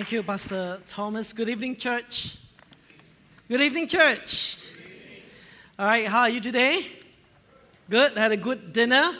[0.00, 1.34] Thank you, Pastor Thomas.
[1.34, 2.38] Good evening, church.
[3.46, 4.56] Good evening, church.
[5.78, 6.86] All right, how are you today?
[7.90, 8.16] Good.
[8.16, 9.12] Had a good dinner.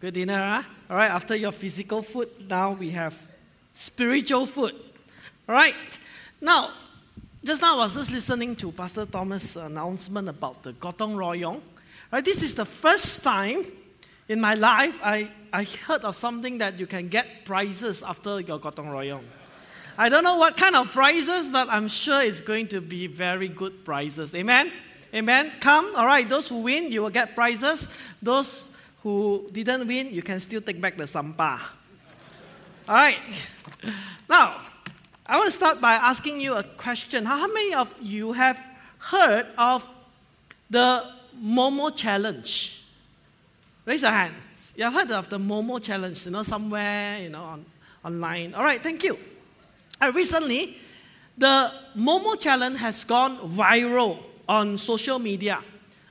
[0.00, 0.62] Good dinner, huh?
[0.88, 3.14] All right, after your physical food, now we have
[3.74, 4.72] spiritual food.
[5.46, 5.76] All right.
[6.40, 6.70] Now,
[7.44, 11.60] just now I was just listening to Pastor Thomas' announcement about the Gotong Royong.
[12.10, 13.62] Right, this is the first time
[14.28, 18.58] in my life I, I heard of something that you can get prizes after your
[18.58, 19.24] Gotong Royong.
[19.96, 23.48] I don't know what kind of prizes, but I'm sure it's going to be very
[23.48, 24.34] good prizes.
[24.34, 24.70] Amen?
[25.12, 25.50] Amen.
[25.58, 25.92] Come.
[25.96, 26.28] All right.
[26.28, 27.88] Those who win, you will get prizes.
[28.22, 28.70] Those
[29.02, 31.60] who didn't win, you can still take back the sampa.
[32.88, 33.18] All right.
[34.28, 34.60] Now,
[35.26, 37.24] I want to start by asking you a question.
[37.24, 38.60] How many of you have
[38.98, 39.88] heard of
[40.70, 41.10] the
[41.42, 42.84] Momo Challenge?
[43.88, 44.74] Raise your hands.
[44.76, 47.64] You have heard of the Momo Challenge, you know, somewhere, you know, on,
[48.04, 48.52] online.
[48.52, 49.18] All right, thank you.
[49.98, 50.76] Uh, recently,
[51.38, 55.64] the Momo Challenge has gone viral on social media,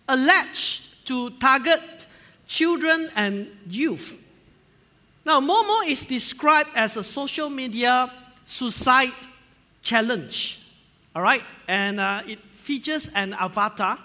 [0.09, 2.07] alleged to target
[2.47, 4.19] children and youth.
[5.23, 8.11] Now, Momo is described as a social media
[8.47, 9.13] suicide
[9.83, 10.61] challenge.
[11.15, 13.99] All right, and uh, it features an avatar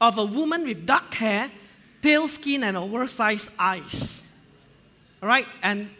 [0.00, 1.50] of a woman with dark hair,
[2.06, 4.22] pale skin, and oversized eyes.
[5.20, 5.90] All right, and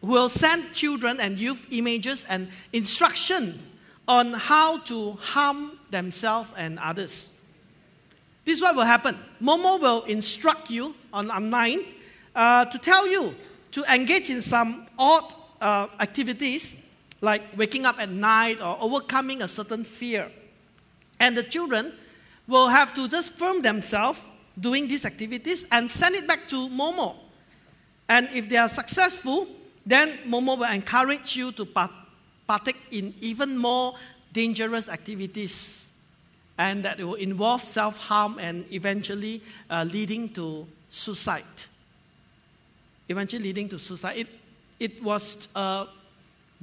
[0.00, 3.58] will send children and youth images and instruction
[4.06, 7.32] on how to harm themselves and others.
[8.44, 9.18] This is what will happen.
[9.42, 11.80] Momo will instruct you on online
[12.36, 13.34] uh, to tell you
[13.72, 16.76] to engage in some odd uh, activities
[17.20, 20.30] like waking up at night or overcoming a certain fear.
[21.18, 21.92] And the children
[22.46, 24.20] will have to just firm themselves
[24.60, 27.14] doing these activities and send it back to Momo.
[28.08, 29.46] And if they are successful,
[29.84, 31.66] then Momo will encourage you to
[32.46, 33.94] partake in even more
[34.32, 35.90] dangerous activities.
[36.56, 41.44] And that will involve self harm and eventually uh, leading to suicide.
[43.08, 44.16] Eventually leading to suicide.
[44.16, 44.28] It,
[44.80, 45.86] it was uh,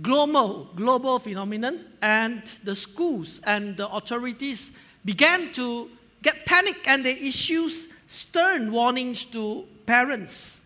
[0.01, 4.73] global, global phenomenon, and the schools and the authorities
[5.05, 5.89] began to
[6.25, 7.71] get panic and they issued
[8.07, 10.63] stern warnings to parents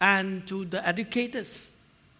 [0.00, 1.74] and to the educators.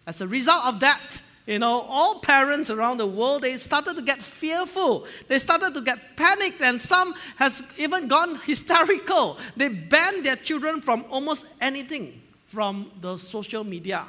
[0.07, 4.03] As a result of that, you know, all parents around the world, they started to
[4.03, 5.07] get fearful.
[5.29, 9.39] They started to get panicked, and some has even gone hysterical.
[9.57, 14.05] They banned their children from almost anything from the social media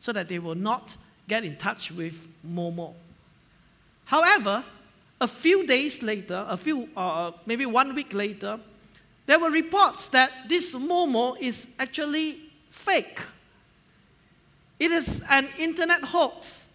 [0.00, 0.96] so that they will not
[1.28, 2.94] get in touch with Momo.
[4.04, 4.64] However,
[5.22, 8.58] a few days later, a few, uh, maybe one week later,
[9.26, 12.40] there were reports that this Momo is actually
[12.70, 13.20] fake.
[14.80, 16.68] It is an internet hoax.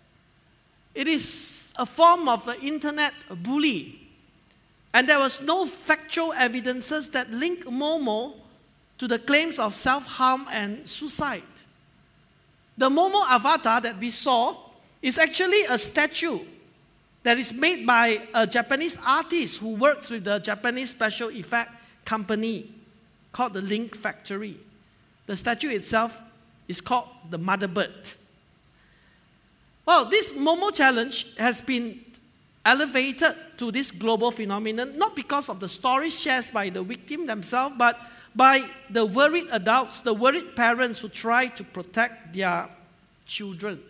[0.95, 3.13] It is a form of an internet
[3.43, 3.99] bully.
[4.93, 8.33] And there was no factual evidences that link Momo
[8.97, 11.43] to the claims of self harm and suicide.
[12.77, 14.55] The Momo avatar that we saw
[15.01, 16.39] is actually a statue
[17.27, 21.71] that is made by a Japanese artist who works with the Japanese special effect
[22.05, 22.71] company
[23.33, 24.55] called the Link Factory.
[25.25, 26.23] The statue itself
[26.69, 28.11] is called the Mother Bird.
[29.85, 31.99] Well, this Momo challenge has been
[32.63, 37.75] elevated to this global phenomenon not because of the stories shared by the victim themselves,
[37.77, 37.99] but
[38.37, 42.69] by the worried adults, the worried parents who try to protect their
[43.25, 43.83] children.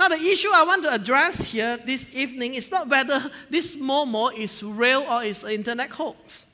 [0.00, 4.34] Now, the issue I want to address here this evening is not whether this Momo
[4.34, 6.46] is real or is an internet hoax.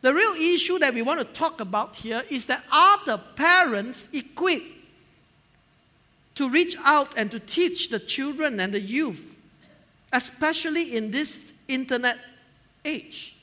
[0.00, 4.08] The real issue that we want to talk about here is that are the parents
[4.12, 4.76] equipped
[6.36, 9.36] to reach out and to teach the children and the youth,
[10.12, 12.16] especially in this internet
[12.84, 13.36] age?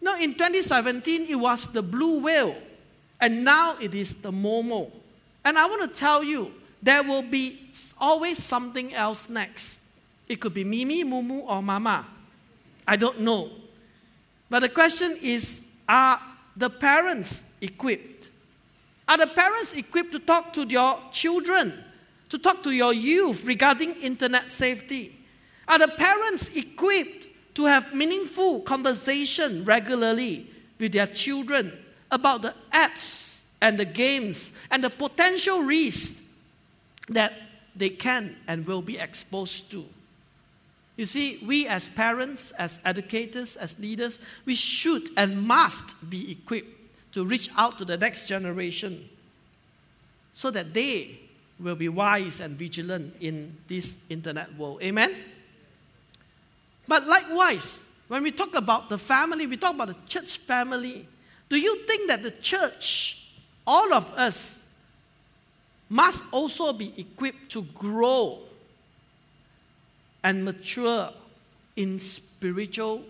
[0.00, 2.56] Now, in 2017, it was the blue whale,
[3.20, 4.90] and now it is the Momo.
[5.44, 6.50] And I want to tell you,
[6.86, 7.58] there will be
[7.98, 9.76] always something else next.
[10.28, 12.06] It could be Mimi, Mumu, or Mama.
[12.86, 13.50] I don't know.
[14.48, 16.20] But the question is are
[16.56, 18.30] the parents equipped?
[19.08, 21.74] Are the parents equipped to talk to your children,
[22.28, 25.18] to talk to your youth regarding internet safety?
[25.66, 30.48] Are the parents equipped to have meaningful conversation regularly
[30.78, 31.72] with their children
[32.12, 36.22] about the apps and the games and the potential risks
[37.08, 37.34] that
[37.74, 39.84] they can and will be exposed to?
[40.96, 46.72] You see, we as parents, as educators, as leaders, we should and must be equipped
[47.12, 49.08] to reach out to the next generation
[50.32, 51.18] so that they
[51.60, 54.82] will be wise and vigilant in this internet world.
[54.82, 55.14] Amen?
[56.88, 61.06] But likewise, when we talk about the family, we talk about the church family.
[61.48, 63.26] Do you think that the church,
[63.66, 64.62] all of us,
[65.88, 68.40] must also be equipped to grow
[70.24, 71.10] and mature
[71.76, 73.02] in spiritual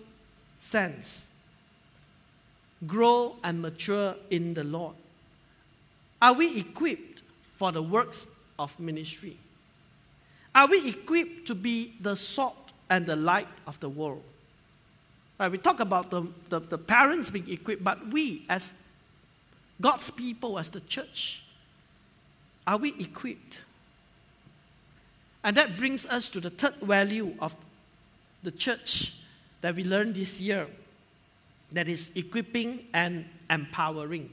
[0.61, 1.31] sense?
[2.87, 4.94] Grow and mature in the Lord.
[6.20, 7.23] Are we equipped
[7.56, 8.26] for the works
[8.58, 9.37] of ministry?
[10.55, 14.22] Are we equipped to be the salt and the light of the world?
[15.38, 18.72] Right, we talk about the, the, the parents being equipped, but we, as
[19.81, 21.43] God's people, as the church,
[22.67, 23.61] are we equipped?
[25.45, 27.55] And that brings us to the third value of
[28.43, 29.15] the church
[29.61, 30.67] that we learned this year
[31.73, 34.31] that is equipping and empowering.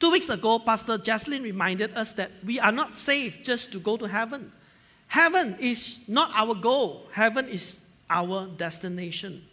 [0.00, 3.96] Two weeks ago, Pastor Jaslyn reminded us that we are not saved just to go
[3.96, 4.52] to heaven.
[5.08, 7.80] Heaven is not our goal, heaven is
[8.10, 9.44] our destination.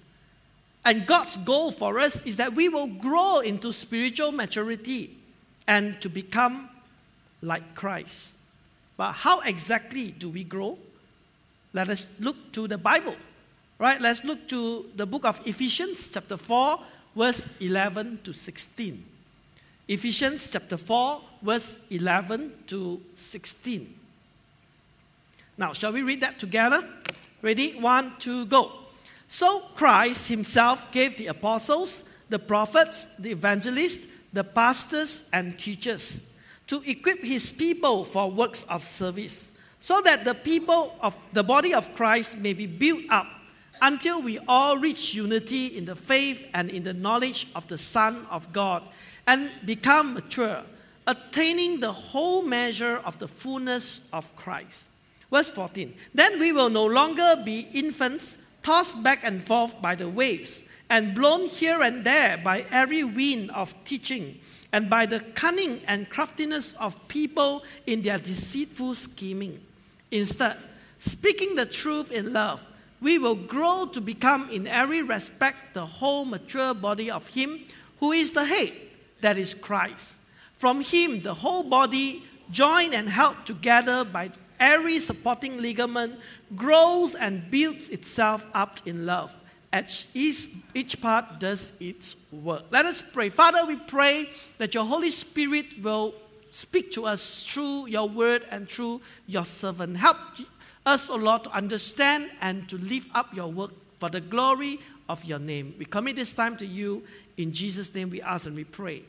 [0.83, 5.17] And God's goal for us is that we will grow into spiritual maturity
[5.67, 6.69] and to become
[7.45, 8.33] like Christ.
[8.97, 10.77] But how exactly do we grow?
[11.73, 13.15] Let us look to the Bible.
[13.77, 13.99] Right?
[13.99, 16.79] Let's look to the book of Ephesians, chapter 4,
[17.15, 19.05] verse 11 to 16.
[19.87, 23.93] Ephesians chapter 4, verse 11 to 16.
[25.57, 26.87] Now, shall we read that together?
[27.41, 27.73] Ready?
[27.79, 28.71] One, two, go.
[29.27, 36.21] So Christ himself gave the apostles, the prophets, the evangelists, the pastors, and teachers
[36.67, 41.73] to equip his people for works of service, so that the people of the body
[41.73, 43.27] of Christ may be built up
[43.81, 48.25] until we all reach unity in the faith and in the knowledge of the Son
[48.29, 48.83] of God
[49.27, 50.61] and become mature,
[51.07, 54.89] attaining the whole measure of the fullness of Christ.
[55.31, 60.09] Verse 14 Then we will no longer be infants, tossed back and forth by the
[60.09, 64.39] waves, and blown here and there by every wind of teaching,
[64.71, 69.61] and by the cunning and craftiness of people in their deceitful scheming.
[70.11, 70.57] Instead,
[70.99, 72.65] speaking the truth in love,
[73.01, 77.59] we will grow to become, in every respect, the whole mature body of Him
[77.99, 78.73] who is the head
[79.21, 80.19] that is Christ.
[80.57, 86.19] From him, the whole body, joined and held together by every supporting ligament,
[86.55, 89.33] grows and builds itself up in love.
[90.13, 92.63] Each, each part does its work.
[92.71, 93.29] Let us pray.
[93.29, 96.13] Father, we pray that your Holy Spirit will
[96.51, 99.97] speak to us through your word and through your servant.
[99.97, 100.17] Help
[100.85, 104.79] us, O Lord, to understand and to lift up your work for the glory
[105.09, 105.75] of your name.
[105.77, 107.03] We commit this time to you.
[107.37, 109.03] In Jesus' name we ask and we pray.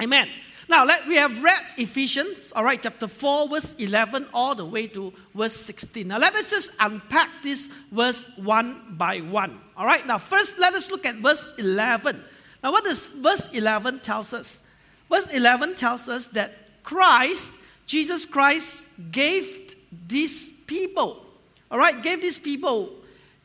[0.00, 0.28] Amen.
[0.68, 4.88] Now, let, we have read Ephesians, all right, chapter 4, verse 11, all the way
[4.88, 6.08] to verse 16.
[6.08, 9.60] Now, let us just unpack this verse one by one.
[9.76, 12.22] All right, now, first, let us look at verse 11.
[12.64, 14.64] Now, what does verse 11 tells us?
[15.08, 19.76] Verse 11 tells us that Christ, Jesus Christ, gave
[20.08, 21.24] these people,
[21.70, 22.90] all right, gave these people,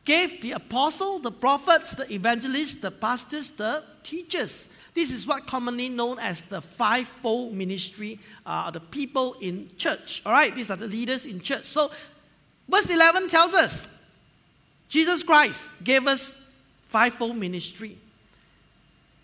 [0.04, 4.68] gave the apostle, the prophets, the evangelists, the pastors, the teachers.
[4.94, 10.22] This is what commonly known as the fivefold ministry, uh, the people in church.
[10.26, 11.64] All right, these are the leaders in church.
[11.64, 11.90] So,
[12.68, 13.88] verse 11 tells us
[14.88, 16.34] Jesus Christ gave us
[16.88, 17.96] fivefold ministry.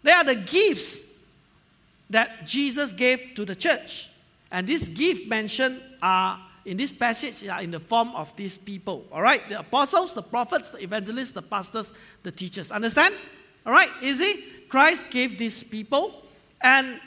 [0.03, 1.01] They are the gifts
[2.09, 4.09] that Jesus gave to the church.
[4.51, 9.07] And these gifts mentioned are in this passage are in the form of these people.
[9.13, 12.71] All right, the apostles, the prophets, the evangelists, the pastors, the teachers.
[12.71, 13.15] Understand?
[13.67, 14.45] All right, easy?
[14.69, 16.23] Christ gave these people,
[16.61, 17.01] and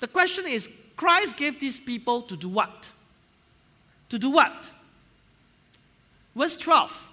[0.00, 2.90] the question is Christ gave these people to do what?
[4.08, 4.70] To do what?
[6.34, 7.08] Verse 12,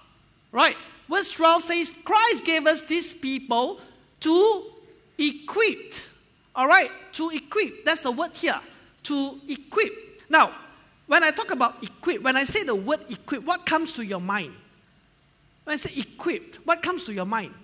[0.52, 0.76] right?
[1.08, 3.80] Verse 12 says, Christ gave us these people
[4.20, 4.64] to
[5.18, 5.94] equip.
[6.54, 7.84] All right, to equip.
[7.84, 8.60] That's the word here.
[9.04, 9.92] To equip.
[10.28, 10.52] Now,
[11.06, 14.20] when I talk about equip, when I say the word equip, what comes to your
[14.20, 14.54] mind?
[15.64, 17.54] When I say equipped, what comes to your mind?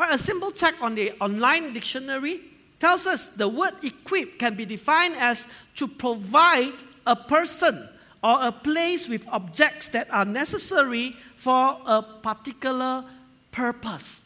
[0.00, 2.40] Right, a simple check on the online dictionary
[2.78, 6.72] tells us the word equip can be defined as to provide
[7.06, 7.86] a person
[8.24, 13.04] or a place with objects that are necessary for a particular
[13.52, 14.24] purpose.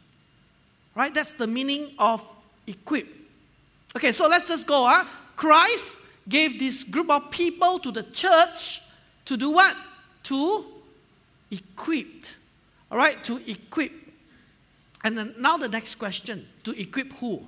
[0.95, 1.13] Right?
[1.13, 2.25] That's the meaning of
[2.69, 3.09] equip.
[3.97, 4.87] Okay, so let's just go.
[4.87, 5.05] Huh?
[5.35, 8.81] Christ gave this group of people to the church
[9.25, 9.77] to do what?
[10.25, 10.67] To
[11.51, 12.27] equip.
[12.93, 14.04] All right, to equip.
[15.05, 17.45] And then now the next question to equip who?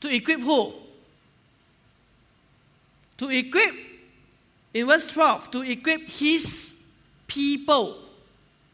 [0.00, 0.74] To equip who?
[3.18, 3.74] To equip
[4.74, 6.76] In verse 12, to equip his
[7.26, 7.98] people.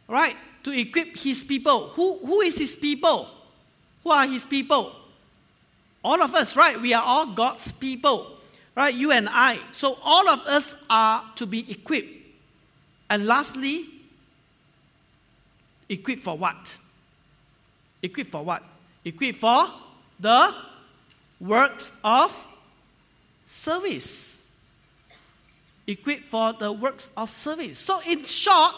[0.09, 0.37] Right?
[0.65, 1.89] To equip his people.
[1.91, 3.29] Who, who is his people?
[4.03, 4.93] Who are his people?
[6.03, 6.79] All of us, right?
[6.81, 8.33] We are all God's people.
[8.77, 8.95] Right?
[8.95, 9.61] You and I.
[9.73, 12.11] So all of us are to be equipped.
[13.09, 13.87] And lastly,
[15.89, 16.77] equipped for what?
[18.05, 18.63] Equipped for what?
[19.03, 19.67] Equipped for
[20.21, 20.55] the
[21.41, 22.49] works of
[23.47, 24.45] service.
[25.87, 27.79] Equipped for the works of service.
[27.79, 28.75] So, in short,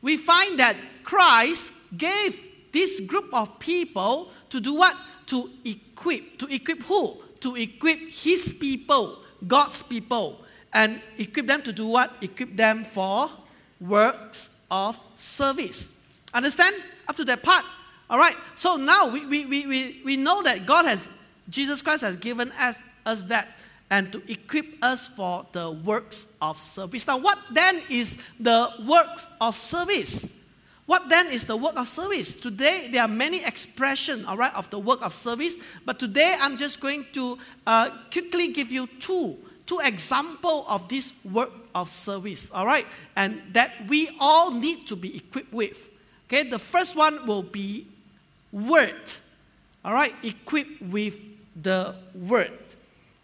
[0.00, 2.40] we find that Christ gave
[2.72, 4.96] this group of people to do what?
[5.26, 6.38] To equip.
[6.38, 7.18] To equip who?
[7.40, 10.40] To equip his people, God's people.
[10.72, 12.14] And equip them to do what?
[12.22, 13.30] Equip them for
[13.78, 15.90] works of service.
[16.32, 16.74] Understand?
[17.06, 17.66] Up to that part.
[18.10, 18.36] All right.
[18.56, 21.08] So now we, we, we, we, we know that God has,
[21.50, 23.48] Jesus Christ has given us, us that
[23.90, 27.06] and to equip us for the works of service.
[27.06, 30.30] Now, what then is the works of service?
[30.86, 32.34] What then is the work of service?
[32.34, 36.56] Today, there are many expressions, all right, of the work of service, but today I'm
[36.56, 39.36] just going to uh, quickly give you two,
[39.66, 42.86] two examples of this work of service, all right,
[43.16, 45.90] and that we all need to be equipped with.
[46.26, 47.86] Okay, the first one will be
[48.52, 49.12] word,
[49.84, 51.16] all right, equipped with
[51.60, 52.58] the word.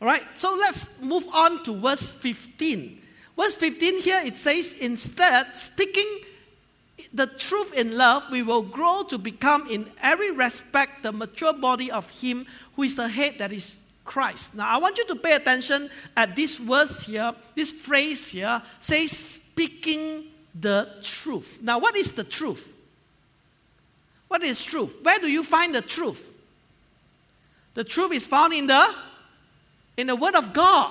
[0.01, 3.01] All right, so let's move on to verse 15.
[3.37, 6.21] Verse 15 here it says, instead, speaking
[7.13, 11.91] the truth in love, we will grow to become in every respect the mature body
[11.91, 14.55] of Him who is the head that is Christ.
[14.55, 19.11] Now, I want you to pay attention at this verse here, this phrase here says,
[19.11, 21.59] speaking the truth.
[21.63, 22.74] Now, what is the truth?
[24.35, 24.97] What is truth?
[25.05, 26.29] Where do you find the truth?
[27.75, 28.93] The truth is found in the
[29.97, 30.91] in the Word of God.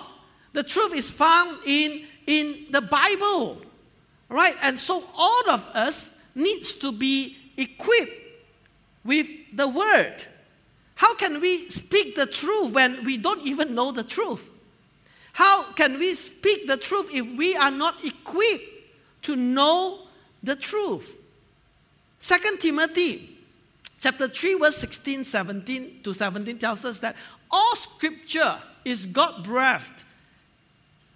[0.53, 3.57] The truth is found in, in the Bible.
[4.29, 4.55] Right?
[4.63, 8.13] And so all of us needs to be equipped
[9.03, 10.23] with the Word.
[10.95, 14.47] How can we speak the truth when we don't even know the truth?
[15.33, 18.63] How can we speak the truth if we are not equipped
[19.23, 20.07] to know
[20.43, 21.17] the truth?
[22.23, 23.37] Second Timothy
[23.99, 27.17] chapter 3 verse 16 17 to 17 tells us that
[27.51, 30.05] all scripture is God breathed.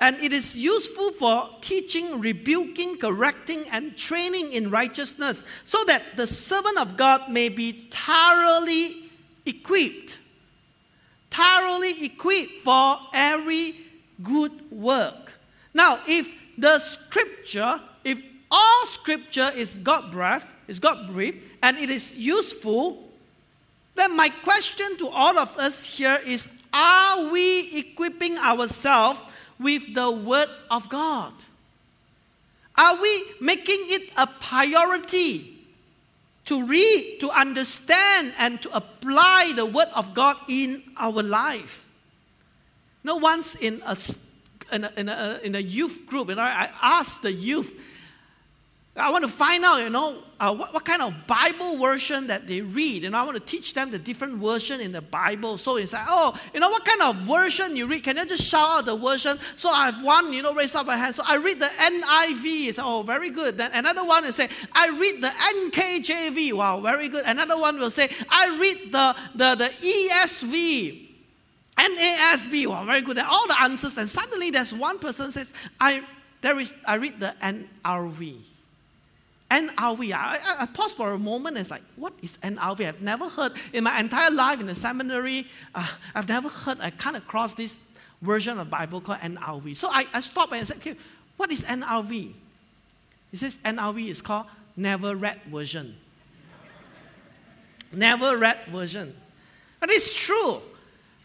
[0.01, 6.27] And it is useful for teaching, rebuking, correcting, and training in righteousness, so that the
[6.27, 9.09] servant of God may be thoroughly
[9.45, 10.17] equipped.
[11.31, 13.75] Thoroughly equipped for every
[14.21, 15.31] good work.
[15.73, 18.21] Now, if the scripture, if
[18.51, 23.07] all scripture is God breathed, is God breathed, and it is useful,
[23.95, 29.19] then my question to all of us here is are we equipping ourselves
[29.59, 31.33] with the Word of God?
[32.77, 35.55] Are we making it a priority
[36.45, 41.89] to read, to understand, and to apply the Word of God in our life?
[43.03, 43.97] You know, once in a,
[44.71, 47.71] in a, in a, in a youth group, you know, I asked the youth,
[48.97, 52.47] I want to find out, you know, uh, what, what kind of Bible version that
[52.47, 53.05] they read.
[53.05, 55.57] And I want to teach them the different version in the Bible.
[55.57, 58.03] So it's like, oh, you know, what kind of version you read?
[58.03, 59.37] Can you just shout out the version?
[59.55, 61.13] So I have one, you know, raise up my hand.
[61.13, 62.69] So I read the NIV.
[62.69, 63.57] It's, oh, very good.
[63.57, 66.53] Then another one will say, I read the NKJV.
[66.53, 67.23] Wow, very good.
[67.25, 71.07] Another one will say, I read the, the, the ESV.
[71.77, 73.19] NASB, wow, very good.
[73.19, 73.99] And all the answers.
[73.99, 76.01] And suddenly there's one person says, I,
[76.41, 78.56] there is, I read the NRV.
[79.49, 80.13] NRV.
[80.13, 82.87] I, I, I paused for a moment and it's like, what is NRV?
[82.87, 86.91] I've never heard in my entire life in the seminary, uh, I've never heard, I
[86.91, 87.79] come across this
[88.21, 89.75] version of Bible called NRV.
[89.75, 90.95] So I, I stopped and I said, okay,
[91.37, 92.33] what is NRV?
[93.31, 95.95] He says NRV is called Never Read Version.
[97.91, 99.15] never read version.
[99.79, 100.61] But it's true,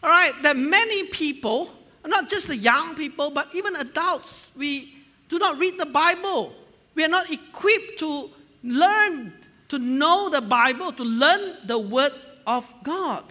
[0.03, 1.71] all right, that many people,
[2.05, 4.95] not just the young people, but even adults, we
[5.29, 6.53] do not read the Bible.
[6.95, 8.29] We are not equipped to
[8.63, 9.33] learn,
[9.69, 12.13] to know the Bible, to learn the Word
[12.45, 13.23] of God.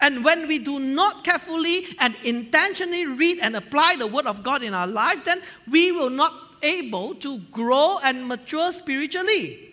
[0.00, 4.62] And when we do not carefully and intentionally read and apply the Word of God
[4.62, 5.40] in our life, then
[5.70, 9.72] we will not able to grow and mature spiritually.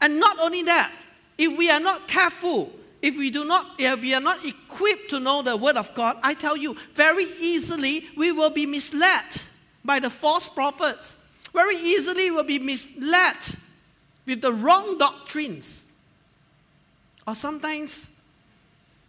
[0.00, 0.92] And not only that,
[1.38, 5.20] if we are not careful, if we do not, if we are not equipped to
[5.20, 9.24] know the Word of God, I tell you, very easily we will be misled
[9.84, 11.18] by the false prophets
[11.54, 13.36] very easily will be misled
[14.26, 15.86] with the wrong doctrines.
[17.26, 18.10] Or sometimes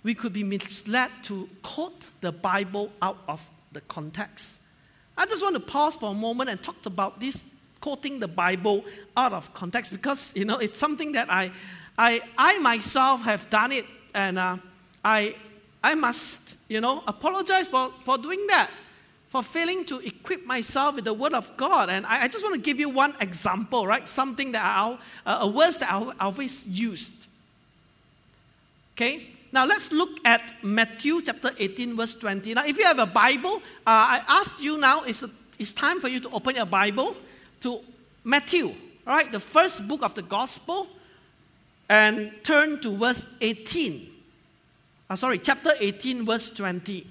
[0.04, 4.62] we could be misled to quote the Bible out of the context.
[5.18, 7.44] I just want to pause for a moment and talk about this
[7.82, 8.84] quoting the Bible
[9.18, 11.52] out of context because you know it's something that I,
[11.98, 14.58] I, I myself have done it, and uh,
[15.04, 15.36] I,
[15.84, 18.70] I must you know apologize for, for doing that,
[19.30, 21.90] for failing to equip myself with the Word of God.
[21.90, 24.08] And I, I just want to give you one example, right?
[24.08, 27.28] Something that I, uh, a verse that I always used.
[28.96, 32.54] Okay, now let's look at Matthew chapter 18, verse 20.
[32.54, 35.30] Now, if you have a Bible, uh, I ask you now, it's, a,
[35.60, 37.16] it's time for you to open your Bible
[37.62, 37.82] to
[38.24, 38.74] Matthew,
[39.06, 40.88] right, the first book of the Gospel,
[41.90, 44.12] and turn to verse 18.
[45.10, 47.06] Uh, sorry, chapter 18, verse 20.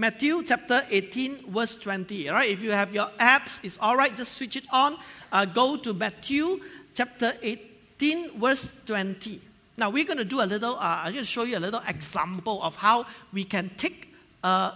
[0.00, 2.30] Matthew chapter 18, verse 20.
[2.30, 4.96] All right, if you have your apps, it's all right, just switch it on.
[5.30, 6.62] Uh, go to Matthew
[6.94, 9.42] chapter 18, verse 20.
[9.76, 11.82] Now we're going to do a little, uh, I'm going to show you a little
[11.86, 13.04] example of how
[13.34, 14.72] we can take a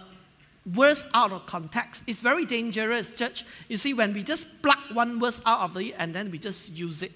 [0.67, 2.03] verse out of context.
[2.05, 3.45] It's very dangerous, church.
[3.67, 6.71] You see, when we just pluck one verse out of it and then we just
[6.71, 7.11] use it.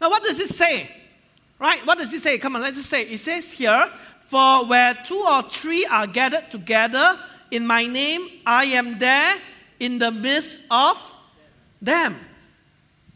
[0.00, 0.90] Now, what does it say?
[1.60, 1.86] Right?
[1.86, 2.38] What does it say?
[2.38, 3.02] Come on, let's just say.
[3.02, 3.88] It says here,
[4.32, 7.18] For where two or three are gathered together
[7.50, 9.34] in my name, I am there
[9.78, 10.96] in the midst of
[11.82, 12.16] them.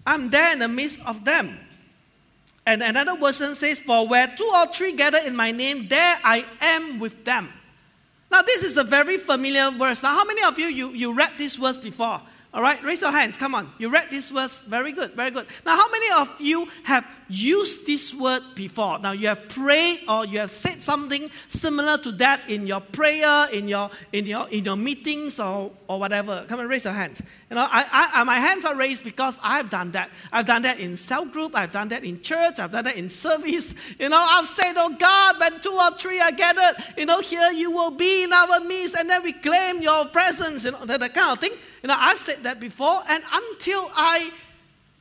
[0.07, 1.59] I'm there in the midst of them.
[2.67, 6.45] And another version says, For where two or three gather in my name, there I
[6.61, 7.49] am with them.
[8.31, 10.03] Now, this is a very familiar verse.
[10.03, 12.21] Now, how many of you, you, you read this verse before?
[12.57, 13.37] All right, raise your hands.
[13.37, 13.71] Come on.
[13.77, 14.63] You read this verse.
[14.63, 15.47] Very good, very good.
[15.67, 18.99] Now, how many of you have used this word before?
[18.99, 23.47] Now, you have prayed or you have said something similar to that in your prayer,
[23.53, 26.47] in your in your in your meetings or, or whatever.
[26.49, 27.21] Come on, raise your hands.
[27.51, 30.09] You know, I, I, my hands are raised because I've done that.
[30.33, 31.55] I've done that in cell group.
[31.55, 32.59] I've done that in church.
[32.59, 33.75] I've done that in service.
[33.99, 37.51] You know, I've said, "Oh God, when two or three are gathered, you know, here
[37.51, 41.01] you will be in our midst, and then we claim your presence." You know, that,
[41.01, 41.53] that kind of thing.
[41.87, 44.33] You know, I've said that before, and until I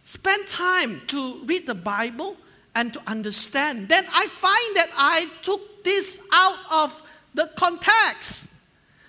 [0.04, 2.38] spend time to read the Bible
[2.76, 7.02] and to understand, then I find that I took this out of
[7.34, 8.50] the context.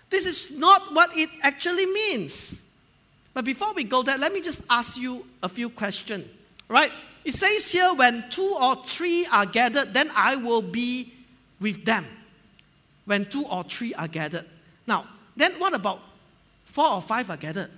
[0.08, 2.62] This is not what it actually means.
[3.34, 6.24] But before we go there, let me just ask you a few questions.
[6.68, 6.92] Right?
[7.26, 11.12] It says here, when two or three are gathered, then I will be
[11.60, 12.06] with them.
[13.04, 14.46] When two or three are gathered.
[14.86, 16.00] Now, then what about
[16.76, 17.70] four or five are gathered,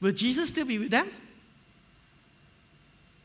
[0.00, 1.10] will Jesus still be with them?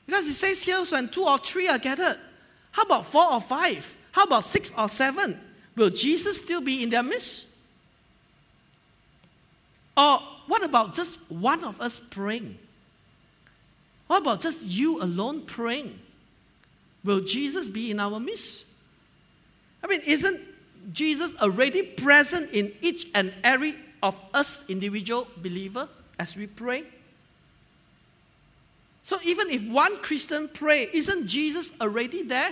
[0.08, 2.18] Because it says here, when two or three are gathered,
[2.72, 3.96] how about four or five?
[4.12, 5.40] How about six or seven?
[5.76, 7.46] Will Jesus still be in their midst?
[9.96, 12.58] Or what about just one of us praying?
[14.08, 16.00] What about just you alone praying?
[17.04, 18.66] Will Jesus be in our midst?
[19.84, 20.42] I mean, isn't
[20.92, 25.88] Jesus already present in each and every of us individual believer
[26.20, 26.84] as we pray?
[29.06, 32.52] So even if one Christian pray, isn't Jesus already there?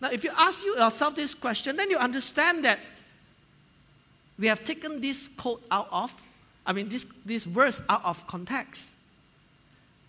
[0.00, 2.78] Now, if you ask yourself this question, then you understand that
[4.38, 6.14] we have taken this quote out of,
[6.64, 8.94] I mean, this, this verse out of context.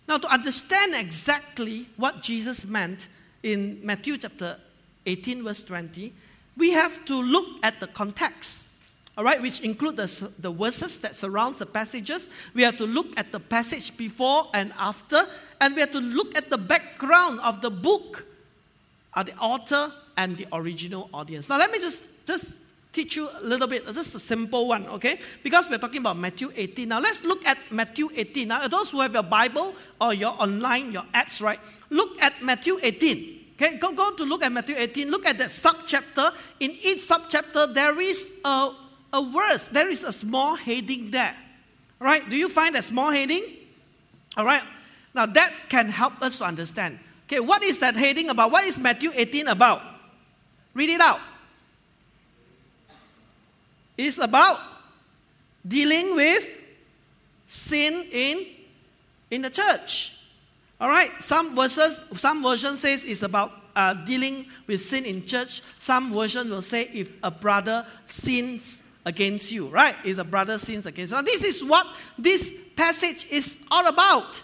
[0.08, 3.08] Now, to understand exactly what Jesus meant
[3.42, 4.58] in Matthew chapter
[5.06, 6.12] 18, verse 20,
[6.56, 8.69] we have to look at the context
[9.18, 12.30] all right, which include the, the verses that surrounds the passages.
[12.54, 15.26] We have to look at the passage before and after,
[15.60, 18.24] and we have to look at the background of the book,
[19.14, 21.48] uh, the author and the original audience.
[21.48, 22.54] Now, let me just, just
[22.92, 25.18] teach you a little bit, just a simple one, okay?
[25.42, 26.88] Because we're talking about Matthew 18.
[26.88, 28.48] Now, let's look at Matthew 18.
[28.48, 31.60] Now, those who have your Bible or your online, your apps, right?
[31.90, 33.40] Look at Matthew 18.
[33.54, 35.10] Okay, go, go to look at Matthew 18.
[35.10, 36.32] Look at that sub chapter.
[36.60, 38.70] In each sub chapter, there is a
[39.12, 41.34] a verse, there is a small heading there.
[42.00, 43.44] All right, do you find a small heading?
[44.36, 44.62] All right,
[45.14, 46.98] now that can help us to understand.
[47.26, 48.50] Okay, what is that heading about?
[48.50, 49.82] What is Matthew 18 about?
[50.74, 51.20] Read it out.
[53.96, 54.60] It's about
[55.66, 56.46] dealing with
[57.46, 58.46] sin in,
[59.30, 60.16] in the church.
[60.80, 65.62] All right, some verses, some version says it's about uh, dealing with sin in church.
[65.78, 69.94] Some version will say if a brother sins against you, right?
[70.04, 71.16] Is a brother sins against you.
[71.16, 71.86] Now, this is what
[72.18, 74.42] this passage is all about.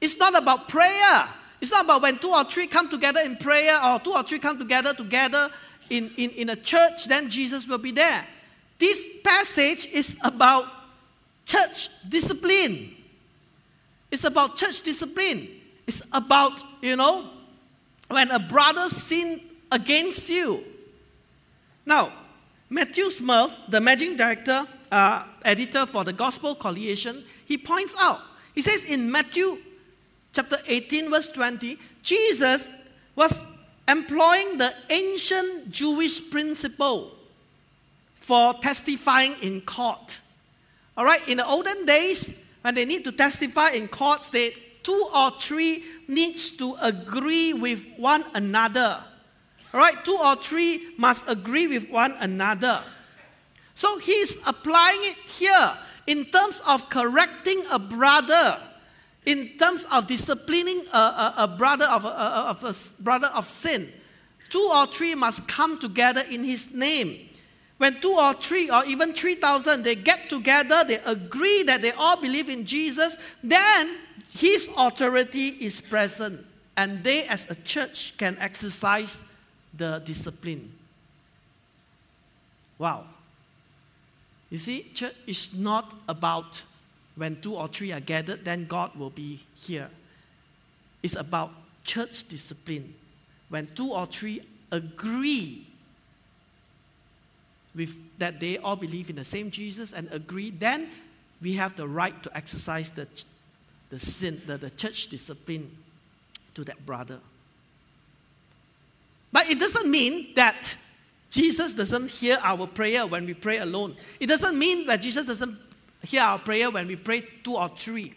[0.00, 1.28] It's not about prayer.
[1.60, 4.38] It's not about when two or three come together in prayer or two or three
[4.38, 5.50] come together together
[5.90, 8.24] in, in, in a church, then Jesus will be there.
[8.78, 10.66] This passage is about
[11.44, 12.96] church discipline.
[14.10, 15.48] It's about church discipline.
[15.86, 17.28] It's about, you know,
[18.08, 20.64] when a brother sin against you.
[21.84, 22.12] Now,
[22.70, 28.20] Matt Smethurst, the managing director uh, editor for the Gospel Coalition, he points out,
[28.54, 29.58] he says in Matthew
[30.32, 32.68] chapter 18, verse 20, Jesus
[33.16, 33.42] was
[33.88, 37.10] employing the ancient Jewish principle
[38.14, 40.18] for testifying in court.
[40.96, 45.08] All right, in the olden days, when they need to testify in courts, they two
[45.14, 49.02] or three needs to agree with one another.
[49.72, 52.82] All right, two or three must agree with one another.
[53.74, 55.72] So he's applying it here
[56.06, 58.58] in terms of correcting a brother,
[59.26, 63.88] in terms of disciplining a, a, a brother of a, of a brother of sin.
[64.48, 67.28] Two or three must come together in his name.
[67.78, 72.20] When two or three or even 3,000, they get together, they agree that they all
[72.20, 73.96] believe in Jesus, then
[74.34, 76.44] his authority is present.
[76.76, 79.22] And they, as a church, can exercise
[79.76, 80.72] the discipline.
[82.78, 83.04] Wow.
[84.50, 86.62] You see, church is not about
[87.16, 89.88] when two or three are gathered, then God will be here.
[91.02, 91.52] It's about
[91.84, 92.94] church discipline.
[93.48, 95.66] When two or three agree
[97.74, 100.88] with that they all believe in the same Jesus and agree, then
[101.40, 103.06] we have the right to exercise the,
[103.90, 105.70] the sin, the, the church discipline
[106.54, 107.18] to that brother.
[109.32, 110.76] But it doesn't mean that
[111.30, 113.96] Jesus doesn't hear our prayer when we pray alone.
[114.18, 115.56] It doesn't mean that Jesus doesn't
[116.02, 118.14] hear our prayer when we pray two or three.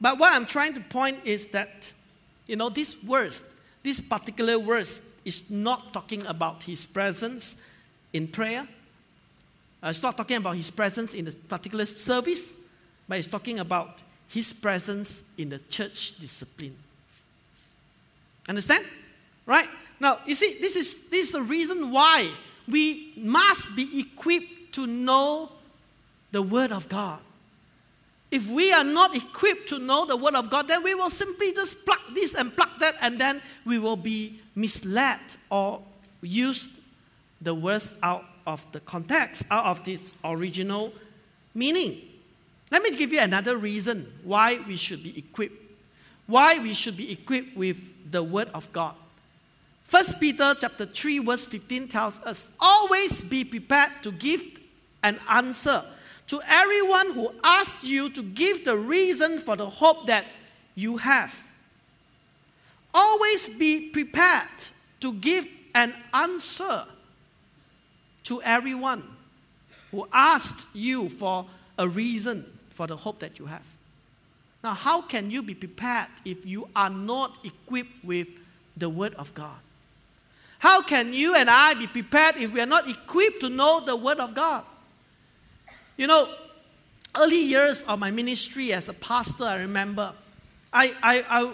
[0.00, 1.90] But what I'm trying to point is that,
[2.46, 3.44] you know, this verse,
[3.82, 7.56] this particular verse, is not talking about his presence
[8.12, 8.66] in prayer.
[9.82, 12.56] Uh, it's not talking about his presence in a particular service,
[13.08, 16.76] but it's talking about his presence in the church discipline.
[18.48, 18.84] Understand?
[19.46, 19.68] Right?
[20.00, 22.30] Now, you see, this is, this is the reason why
[22.68, 25.50] we must be equipped to know
[26.30, 27.20] the Word of God.
[28.30, 31.52] If we are not equipped to know the Word of God, then we will simply
[31.52, 35.80] just pluck this and pluck that, and then we will be misled or
[36.20, 36.68] use
[37.40, 40.92] the words out of the context, out of its original
[41.54, 42.02] meaning.
[42.70, 45.56] Let me give you another reason why we should be equipped.
[46.26, 47.78] Why we should be equipped with
[48.10, 48.94] the Word of God.
[49.88, 54.44] First Peter chapter 3 verse 15 tells us, always be prepared to give
[55.02, 55.82] an answer
[56.26, 60.26] to everyone who asks you to give the reason for the hope that
[60.74, 61.34] you have.
[62.92, 64.68] Always be prepared
[65.00, 66.84] to give an answer
[68.24, 69.02] to everyone
[69.90, 71.46] who asked you for
[71.78, 73.64] a reason for the hope that you have.
[74.62, 78.28] Now, how can you be prepared if you are not equipped with
[78.76, 79.56] the Word of God?
[80.58, 83.96] How can you and I be prepared if we are not equipped to know the
[83.96, 84.64] Word of God?
[85.96, 86.28] You know,
[87.16, 90.12] early years of my ministry as a pastor, I remember,
[90.72, 91.52] I, I, I,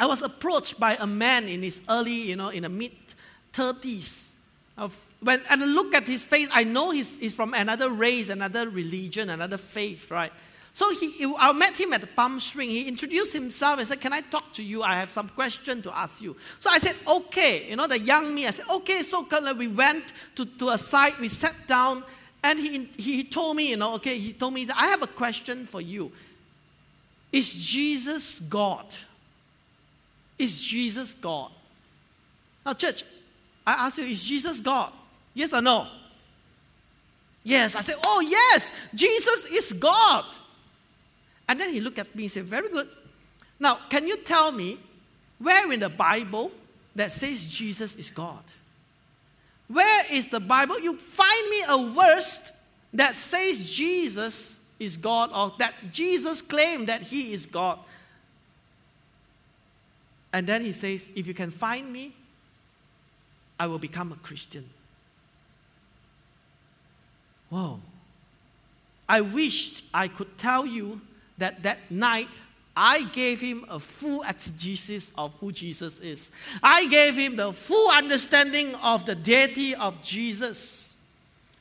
[0.00, 2.92] I was approached by a man in his early, you know, in the mid
[3.52, 4.26] 30s.
[4.76, 8.28] Of, when and I look at his face, I know he's, he's from another race,
[8.28, 10.32] another religion, another faith, right?
[10.78, 12.70] So he, I met him at the Palm Spring.
[12.70, 14.84] He introduced himself and said, Can I talk to you?
[14.84, 16.36] I have some question to ask you.
[16.60, 17.68] So I said, Okay.
[17.68, 19.02] You know, the young me, I said, Okay.
[19.02, 22.04] So we went to, to a site, we sat down,
[22.44, 25.08] and he, he told me, you know, okay, he told me that I have a
[25.08, 26.12] question for you.
[27.32, 28.86] Is Jesus God?
[30.38, 31.50] Is Jesus God?
[32.64, 33.02] Now, church,
[33.66, 34.92] I ask you, is Jesus God?
[35.34, 35.88] Yes or no?
[37.42, 37.74] Yes.
[37.74, 40.24] I said, Oh, yes, Jesus is God.
[41.48, 42.88] And then he looked at me and said, Very good.
[43.58, 44.78] Now, can you tell me
[45.38, 46.52] where in the Bible
[46.94, 48.42] that says Jesus is God?
[49.66, 50.78] Where is the Bible?
[50.78, 52.52] You find me a verse
[52.94, 57.78] that says Jesus is God or that Jesus claimed that he is God.
[60.32, 62.14] And then he says, If you can find me,
[63.58, 64.68] I will become a Christian.
[67.48, 67.80] Whoa.
[69.08, 71.00] I wished I could tell you
[71.38, 72.36] that that night
[72.76, 76.30] I gave him a full exegesis of who Jesus is.
[76.62, 80.94] I gave him the full understanding of the deity of Jesus.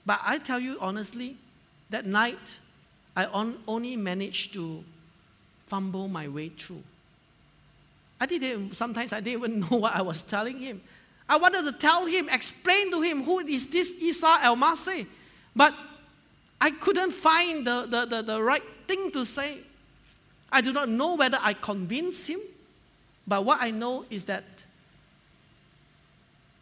[0.06, 1.36] But I tell you honestly,
[1.90, 2.60] that night
[3.16, 4.84] I on, only managed to
[5.66, 6.84] fumble my way through.
[8.22, 10.82] I didn't, sometimes I didn't even know what I was telling him.
[11.28, 15.08] I wanted to tell him, explain to him who is this Isa El Masih.
[15.56, 15.74] But
[16.62, 19.60] I couldn't find the, the, the, the right thing to say.
[20.52, 22.40] I do not know whether I convinced him,
[23.28, 24.46] but what I know is that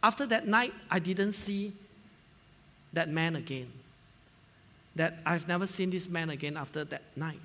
[0.02, 1.72] after that night, I didn't see
[2.92, 3.70] that man again.
[4.96, 7.40] that I've never seen this man again after that night.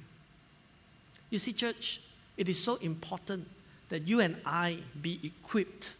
[1.29, 2.01] You see, church,
[2.37, 3.47] it is so important
[3.89, 5.93] that you and I be equipped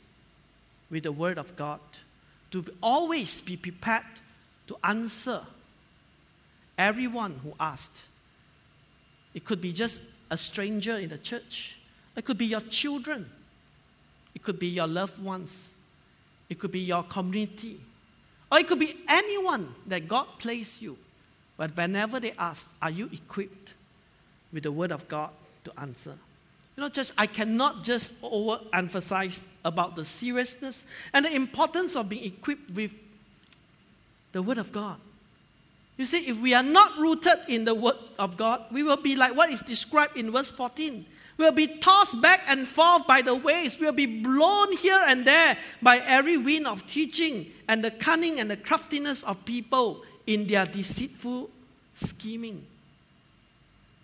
[0.89, 1.79] with the Word of God
[2.51, 4.05] to always be prepared
[4.67, 5.41] to answer
[6.77, 8.03] everyone who asked.
[9.33, 11.77] It could be just a stranger in the church,
[12.15, 13.29] it could be your children,
[14.33, 15.77] it could be your loved ones,
[16.49, 17.79] it could be your community,
[18.51, 20.97] or it could be anyone that God placed you.
[21.57, 23.73] But whenever they ask, Are you equipped
[24.51, 25.29] with the Word of God
[25.63, 26.17] to answer?
[26.75, 32.23] You know, church, I cannot just overemphasize about the seriousness and the importance of being
[32.25, 32.93] equipped with
[34.31, 34.97] the Word of God.
[36.01, 39.15] You see, if we are not rooted in the Word of God, we will be
[39.15, 41.05] like what is described in verse 14.
[41.37, 43.79] We'll be tossed back and forth by the waves.
[43.79, 48.49] We'll be blown here and there by every wind of teaching and the cunning and
[48.49, 51.51] the craftiness of people in their deceitful
[51.93, 52.65] scheming.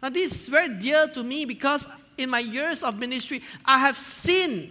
[0.04, 3.98] Now, this is very dear to me because in my years of ministry, I have
[3.98, 4.70] seen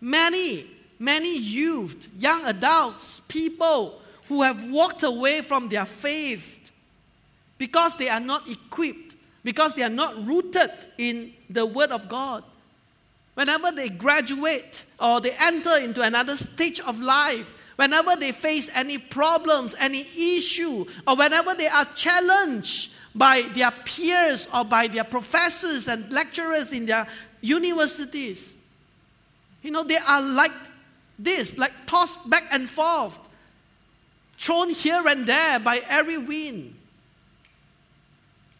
[0.00, 0.66] many,
[1.00, 6.70] many youth, young adults, people who have walked away from their faith
[7.58, 12.42] because they are not equipped, because they are not rooted in the Word of God.
[13.34, 18.98] Whenever they graduate or they enter into another stage of life, whenever they face any
[18.98, 25.88] problems, any issue, or whenever they are challenged by their peers or by their professors
[25.88, 27.06] and lecturers in their
[27.40, 28.56] universities,
[29.62, 30.52] you know, they are like
[31.18, 33.18] this, like tossed back and forth,
[34.38, 36.74] thrown here and there by every wind.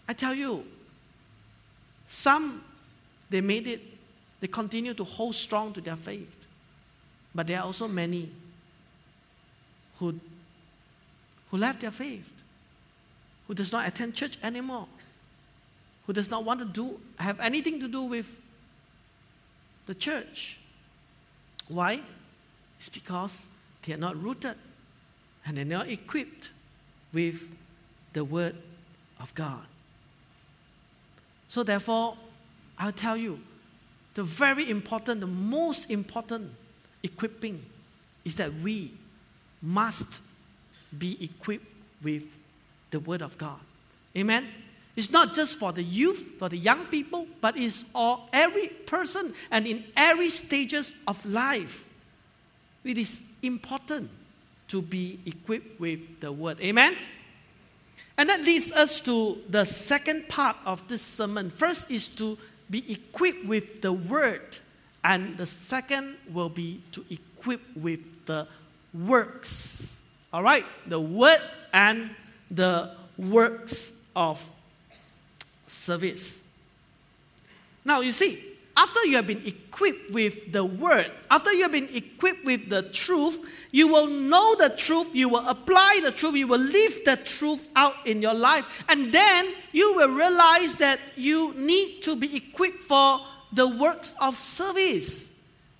[0.08, 0.64] I tell you,
[2.08, 2.62] some
[3.30, 3.80] they made it,
[4.40, 6.46] they continue to hold strong to their faith.
[7.34, 8.30] But there are also many
[9.98, 10.18] who,
[11.50, 12.30] who left their faith,
[13.48, 14.86] who does not attend church anymore,
[16.06, 18.28] who does not want to do have anything to do with
[19.86, 20.58] the church.
[21.68, 22.00] Why?
[22.78, 23.48] It's because
[23.82, 24.56] they are not rooted
[25.46, 26.50] and they're not equipped
[27.12, 27.42] with
[28.12, 28.56] the Word
[29.20, 29.64] of God.
[31.48, 32.16] So, therefore,
[32.78, 33.38] I'll tell you
[34.14, 36.50] the very important, the most important
[37.02, 37.64] equipping
[38.24, 38.92] is that we
[39.62, 40.20] must
[40.96, 41.66] be equipped
[42.02, 42.24] with
[42.90, 43.58] the Word of God.
[44.16, 44.46] Amen?
[44.96, 49.34] It's not just for the youth, for the young people, but it's all every person
[49.50, 51.84] and in every stages of life.
[52.84, 54.10] It is important
[54.74, 56.60] to be equipped with the word.
[56.60, 56.96] Amen?
[58.18, 61.48] And that leads us to the second part of this sermon.
[61.48, 62.36] First is to
[62.68, 64.58] be equipped with the word,
[65.04, 68.48] and the second will be to equip with the
[68.92, 70.00] works.
[70.32, 70.66] All right?
[70.88, 72.10] The word and
[72.50, 74.42] the works of
[75.68, 76.42] service.
[77.84, 78.42] Now, you see,
[78.76, 82.82] after you have been equipped with the word, after you have been equipped with the
[82.82, 83.38] truth,
[83.70, 87.68] you will know the truth, you will apply the truth, you will live the truth
[87.76, 88.64] out in your life.
[88.88, 93.20] And then you will realize that you need to be equipped for
[93.52, 95.28] the works of service.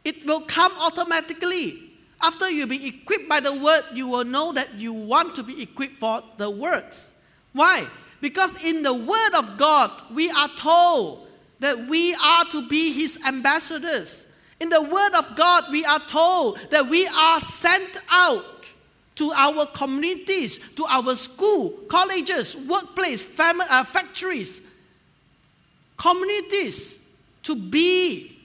[0.05, 1.81] It will come automatically.
[2.21, 5.63] After you be equipped by the word, you will know that you want to be
[5.63, 7.13] equipped for the works.
[7.53, 7.87] Why?
[8.21, 11.29] Because in the word of God, we are told
[11.65, 14.27] that we are to be his ambassadors.
[14.61, 18.71] In the Word of God, we are told that we are sent out
[19.15, 24.61] to our communities, to our school, colleges, workplace, family, uh, factories,
[25.97, 27.01] communities
[27.45, 28.37] to be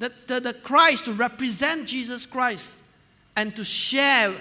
[0.00, 2.80] the, the, the Christ, to represent Jesus Christ,
[3.36, 4.34] and to share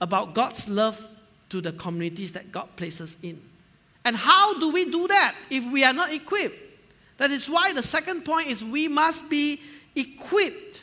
[0.00, 1.06] about God's love
[1.50, 3.40] to the communities that God places in.
[4.04, 6.56] And how do we do that if we are not equipped?
[7.18, 9.60] That is why the second point is we must be
[9.94, 10.82] equipped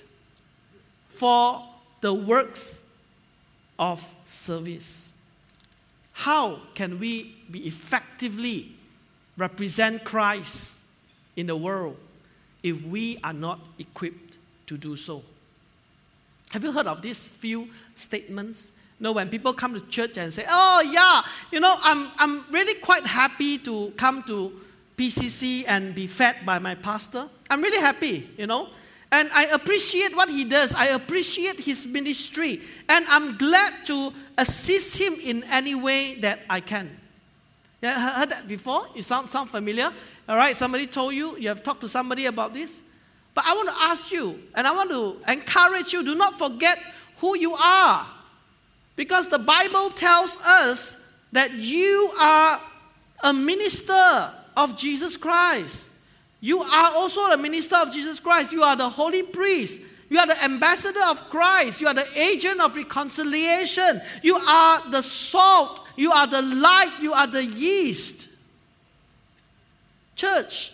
[1.09, 1.63] for
[2.01, 2.81] the works
[3.77, 5.11] of service.
[6.13, 8.73] How can we be effectively
[9.37, 10.79] represent Christ
[11.35, 11.97] in the world
[12.61, 15.23] if we are not equipped to do so?
[16.51, 18.71] Have you heard of these few statements?
[18.99, 22.45] You know, when people come to church and say, Oh, yeah, you know, I'm, I'm
[22.51, 24.51] really quite happy to come to
[24.97, 27.29] PCC and be fed by my pastor.
[27.49, 28.67] I'm really happy, you know.
[29.11, 30.73] And I appreciate what he does.
[30.75, 32.61] I appreciate his ministry.
[32.89, 36.95] And I'm glad to assist him in any way that I can.
[37.81, 38.87] Yeah, heard that before?
[38.93, 39.91] You sound, sound familiar?
[40.27, 42.81] All right, somebody told you, you have talked to somebody about this.
[43.33, 46.77] But I want to ask you, and I want to encourage you, do not forget
[47.17, 48.05] who you are.
[48.99, 50.97] Because the Bible tells us
[51.31, 52.59] that you are
[53.23, 55.87] a minister of Jesus Christ.
[56.41, 58.51] You are also a minister of Jesus Christ.
[58.51, 59.79] You are the holy priest.
[60.09, 61.79] You are the ambassador of Christ.
[61.79, 64.01] You are the agent of reconciliation.
[64.21, 65.87] You are the salt.
[65.95, 66.93] You are the light.
[66.99, 68.27] You are the yeast.
[70.17, 70.73] Church,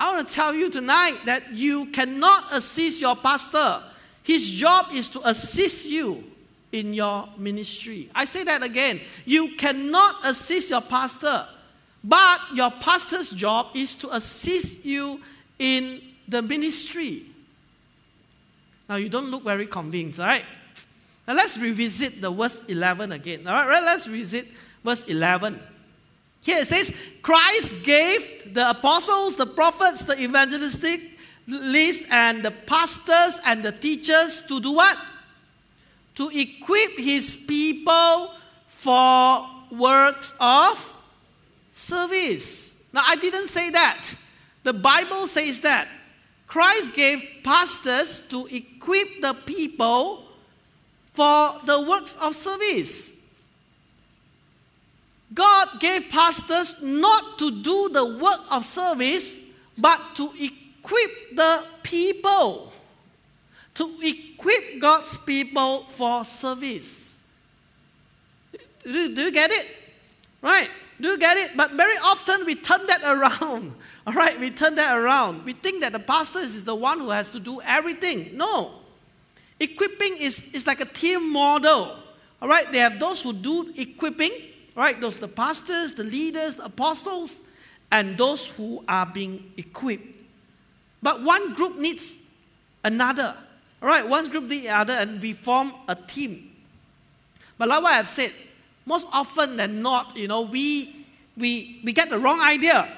[0.00, 3.84] I want to tell you tonight that you cannot assist your pastor.
[4.24, 6.24] His job is to assist you
[6.76, 8.10] in your ministry.
[8.14, 9.00] I say that again.
[9.24, 11.46] You cannot assist your pastor,
[12.04, 15.20] but your pastor's job is to assist you
[15.58, 17.24] in the ministry.
[18.88, 20.44] Now, you don't look very convinced, all right?
[21.26, 23.46] Now, let's revisit the verse 11 again.
[23.48, 24.46] All right, let's revisit
[24.84, 25.58] verse 11.
[26.42, 31.00] Here it says, Christ gave the apostles, the prophets, the evangelistic
[31.48, 34.96] list, and the pastors and the teachers to do what?
[36.16, 38.32] To equip his people
[38.66, 40.92] for works of
[41.72, 42.74] service.
[42.92, 44.14] Now, I didn't say that.
[44.62, 45.88] The Bible says that.
[46.46, 50.24] Christ gave pastors to equip the people
[51.12, 53.12] for the works of service.
[55.34, 59.40] God gave pastors not to do the work of service,
[59.76, 62.72] but to equip the people.
[63.76, 67.18] To equip God's people for service.
[68.84, 69.66] Do, do you get it?
[70.42, 70.70] Right?
[71.00, 71.56] Do you get it?
[71.56, 73.74] But very often we turn that around.
[74.06, 75.44] All right, we turn that around.
[75.44, 78.36] We think that the pastor is the one who has to do everything.
[78.36, 78.72] No.
[79.58, 81.98] Equipping is, is like a team model.
[82.40, 84.30] All right, they have those who do equipping,
[84.74, 85.00] right?
[85.00, 87.40] Those the pastors, the leaders, the apostles,
[87.90, 90.06] and those who are being equipped.
[91.02, 92.16] But one group needs
[92.84, 93.34] another.
[93.82, 96.50] All right, one group needs the other, and we form a team.
[97.58, 98.32] But like what I've said,
[98.84, 102.90] most often than not, you know, we we we get the wrong idea.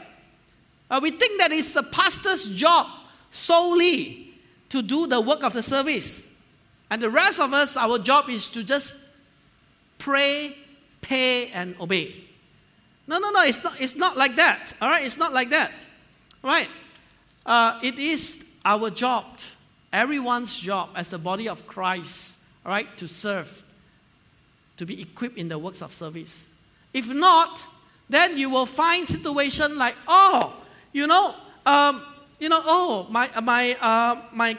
[0.91, 2.87] Uh, we think that it's the pastor's job
[3.31, 4.33] solely
[4.71, 6.27] to do the work of the service.
[6.91, 8.95] And the rest of us, our job is to just
[9.99, 10.57] pray,
[11.03, 12.25] pay, and obey.
[13.07, 14.73] No, no, no, it's not, it's not like that.
[14.81, 15.73] All right, it's not like that.
[16.43, 16.69] All right?
[17.45, 19.25] Uh, it is our job,
[19.93, 23.65] everyone's job as the body of Christ, all right, to serve,
[24.77, 26.49] to be equipped in the works of service.
[26.93, 27.63] If not,
[28.09, 30.57] then you will find situation like, oh,
[30.93, 31.35] you know,
[31.67, 32.03] um,
[32.39, 34.57] you know, oh, my, my, uh, my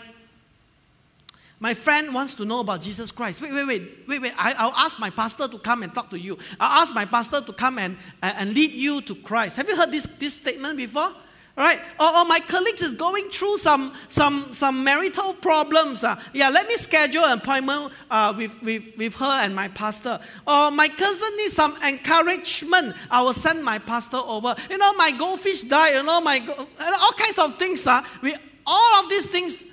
[1.62, 3.42] my friend wants to know about Jesus Christ.
[3.42, 4.34] Wait, wait, wait, wait, wait.
[4.38, 6.38] I, will ask my pastor to come and talk to you.
[6.58, 9.58] I'll ask my pastor to come and, and, and lead you to Christ.
[9.58, 11.12] Have you heard this, this statement before?
[11.60, 11.78] Right?
[12.00, 16.06] Or, or my colleague is going through some, some, some marital problems.
[16.06, 16.16] Uh.
[16.34, 20.22] Yeah, let me schedule an appointment uh, with, with, with her and my pastor.
[20.48, 22.96] Or my cousin needs some encouragement.
[23.12, 24.56] I will send my pastor over.
[24.70, 25.96] You know, my goldfish died.
[25.96, 27.86] You know, my go- all kinds of things.
[27.86, 28.04] Uh.
[28.22, 29.66] We, all of these things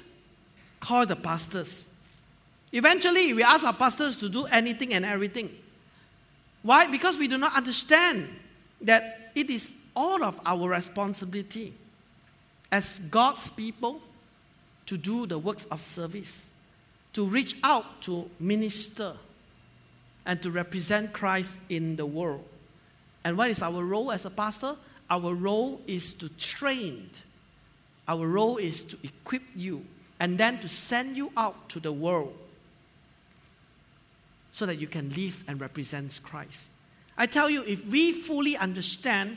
[0.80, 1.88] call the pastors.
[2.72, 5.56] Eventually, we ask our pastors to do anything and everything.
[6.64, 6.88] Why?
[6.88, 8.28] Because we do not understand
[8.80, 11.72] that it is all of our responsibility
[12.70, 14.00] as God's people
[14.84, 16.50] to do the works of service,
[17.14, 19.14] to reach out to minister,
[20.26, 22.44] and to represent Christ in the world.
[23.24, 24.76] And what is our role as a pastor?
[25.08, 27.10] Our role is to train,
[28.06, 29.84] our role is to equip you
[30.18, 32.36] and then to send you out to the world
[34.52, 36.68] so that you can live and represent Christ.
[37.16, 39.36] I tell you, if we fully understand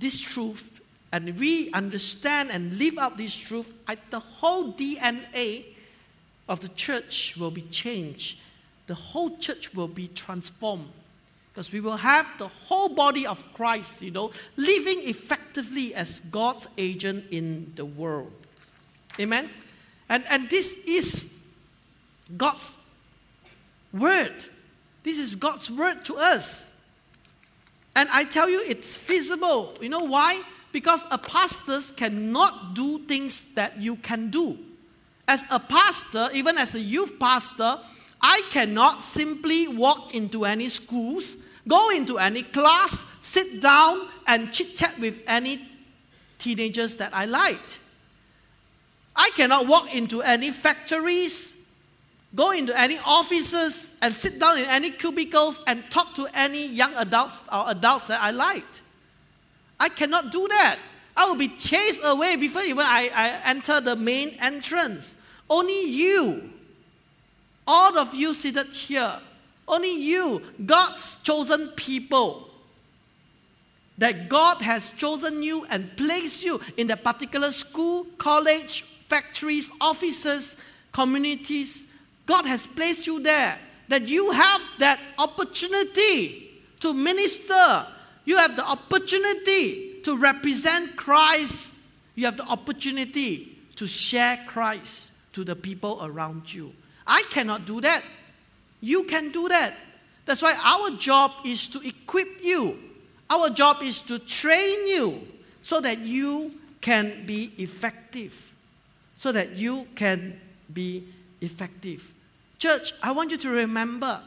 [0.00, 0.80] this truth
[1.12, 5.64] and we understand and live out this truth, I, the whole DNA
[6.48, 8.38] of the church will be changed.
[8.86, 10.88] The whole church will be transformed
[11.52, 16.68] because we will have the whole body of Christ, you know, living effectively as God's
[16.78, 18.32] agent in the world.
[19.18, 19.50] Amen.
[20.08, 21.32] And, and this is
[22.36, 22.74] God's
[23.92, 24.44] word.
[25.02, 26.69] This is God's word to us.
[28.00, 29.76] And I tell you, it's feasible.
[29.78, 30.40] You know why?
[30.72, 34.56] Because a pastor cannot do things that you can do.
[35.28, 37.78] As a pastor, even as a youth pastor,
[38.22, 41.36] I cannot simply walk into any schools,
[41.68, 45.60] go into any class, sit down, and chit chat with any
[46.38, 47.78] teenagers that I like.
[49.14, 51.54] I cannot walk into any factories,
[52.34, 56.94] go into any offices, and sit down in any cubicles and talk to any young
[56.94, 58.82] adults or adults that I liked.
[59.78, 60.78] I cannot do that.
[61.16, 65.14] I will be chased away before even I, I enter the main entrance.
[65.48, 66.50] Only you,
[67.66, 69.18] all of you seated here,
[69.70, 72.48] Only you, God's chosen people.
[73.98, 80.56] That God has chosen you and placed you in that particular school, college, factories, offices,
[80.92, 81.84] communities.
[82.30, 83.58] God has placed you there.
[83.88, 87.84] That you have that opportunity to minister.
[88.24, 91.74] You have the opportunity to represent Christ.
[92.14, 96.72] You have the opportunity to share Christ to the people around you.
[97.04, 98.04] I cannot do that.
[98.80, 99.74] You can do that.
[100.24, 102.78] That's why our job is to equip you.
[103.28, 105.26] Our job is to train you
[105.64, 108.54] so that you can be effective.
[109.16, 110.38] So that you can
[110.72, 111.08] be
[111.40, 112.14] effective.
[112.60, 114.20] Church, I want you to remember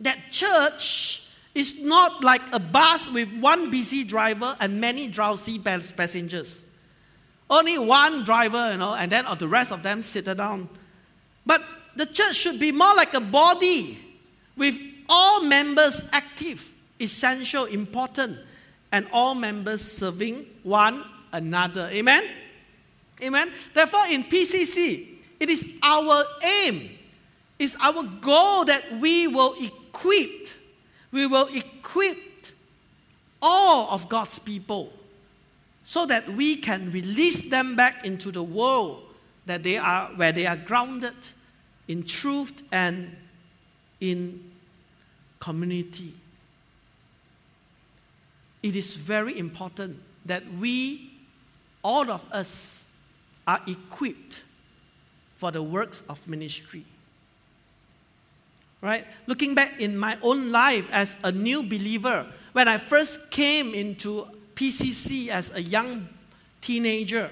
[0.00, 6.66] that church is not like a bus with one busy driver and many drowsy passengers.
[7.48, 10.68] Only one driver, you know, and then all the rest of them sit down.
[11.46, 11.62] But
[11.96, 13.98] the church should be more like a body
[14.56, 14.78] with
[15.08, 18.38] all members active, essential, important,
[18.92, 21.88] and all members serving one another.
[21.92, 22.24] Amen?
[23.22, 23.52] Amen.
[23.74, 25.08] Therefore, in PCC,
[25.38, 26.90] it is our aim,
[27.60, 30.48] it's our goal that we will equip,
[31.12, 32.16] we will equip
[33.42, 34.90] all of God's people
[35.84, 39.02] so that we can release them back into the world
[39.44, 41.14] that they are where they are grounded
[41.86, 43.14] in truth and
[44.00, 44.52] in
[45.38, 46.14] community.
[48.62, 51.12] It is very important that we,
[51.82, 52.90] all of us,
[53.46, 54.42] are equipped
[55.36, 56.84] for the works of ministry.
[58.82, 59.06] Right?
[59.26, 64.26] Looking back in my own life as a new believer, when I first came into
[64.54, 66.08] PCC as a young
[66.60, 67.30] teenager,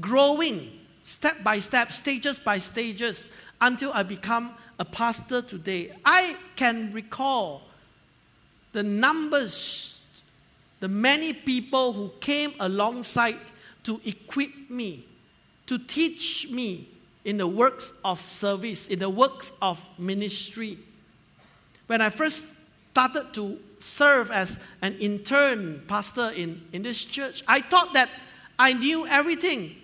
[0.00, 0.70] growing
[1.02, 3.28] step by step, stages by stages,
[3.60, 5.92] until I become a pastor today.
[6.04, 7.62] I can recall
[8.72, 10.00] the numbers,
[10.80, 13.38] the many people who came alongside
[13.84, 15.06] to equip me,
[15.66, 16.88] to teach me
[17.26, 20.78] in the works of service, in the works of ministry.
[21.88, 22.46] When I first
[22.92, 28.08] started to serve as an intern pastor in, in this church, I thought that
[28.56, 29.74] I knew everything.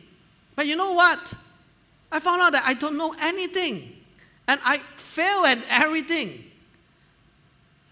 [0.54, 1.18] But you know what?
[2.12, 3.92] I found out that I don't know anything.
[4.46, 6.44] And I fail at everything.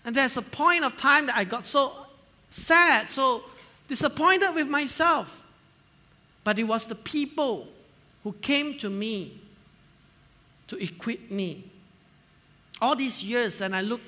[0.04, 1.92] And there's a point of time that I got so
[2.50, 3.42] sad, so
[3.88, 5.42] disappointed with myself.
[6.44, 7.66] But it was the people
[8.24, 9.40] who came to me
[10.68, 11.64] to equip me.
[12.80, 14.00] All these years, and I look,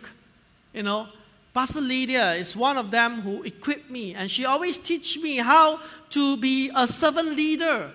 [0.73, 1.09] you know,
[1.53, 5.81] Pastor Lydia is one of them who equipped me, and she always teach me how
[6.11, 7.91] to be a servant leader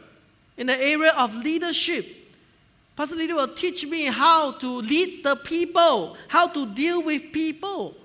[0.57, 2.05] in the area of leadership.
[2.95, 7.95] Pastor Lydia will teach me how to lead the people, how to deal with people.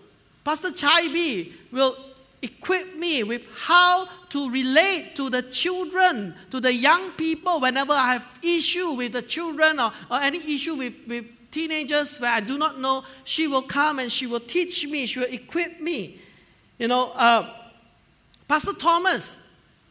[0.45, 1.97] Pastor Chai B will
[2.43, 8.15] equip me with how to relate to the children, to the young people whenever I
[8.15, 12.59] have issue with the children or, or any issue with, with teenagers where I do
[12.59, 16.19] not know, she will come and she will teach me, she will equip me.
[16.79, 17.55] You know, uh,
[18.49, 19.39] Pastor Thomas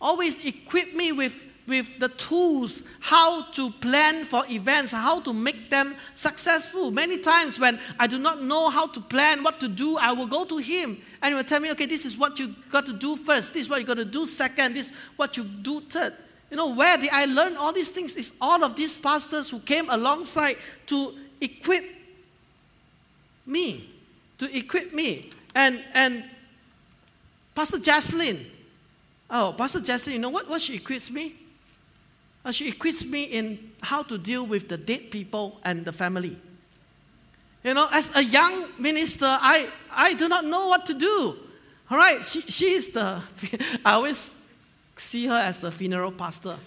[0.02, 1.34] always equip me with,
[1.68, 6.91] with the tools how to plan for events, how to make them successful.
[6.91, 10.26] Many times when I do not know how to plan, what to do, I will
[10.26, 12.93] go to him and he will tell me, okay, this is what you got to
[12.93, 15.82] do first, this is what you got to do second, this is what you do
[15.82, 16.14] third.
[16.49, 18.16] You know, where did I learn all these things?
[18.18, 20.57] It's all of these pastors who came alongside
[20.88, 21.86] to equip
[23.45, 23.89] me,
[24.38, 25.30] to equip me.
[25.55, 26.26] And, and
[27.55, 28.43] Pastor Jaslyn,
[29.30, 31.36] oh, Pastor Jaslyn, you know what, what she equips me?
[32.44, 36.36] Uh, she equips me in how to deal with the dead people and the family.
[37.64, 41.36] You know, as a young minister, I, I do not know what to do.
[41.89, 43.22] All right, she, she is the,
[43.86, 44.34] I always
[44.96, 46.58] see her as the funeral pastor.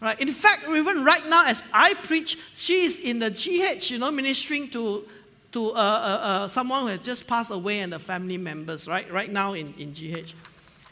[0.00, 0.20] Right?
[0.20, 4.10] In fact, even right now, as I preach, she is in the GH, you know,
[4.10, 5.04] ministering to,
[5.52, 9.10] to uh, uh, uh, someone who has just passed away and the family members, right?
[9.10, 10.34] Right now in, in GH.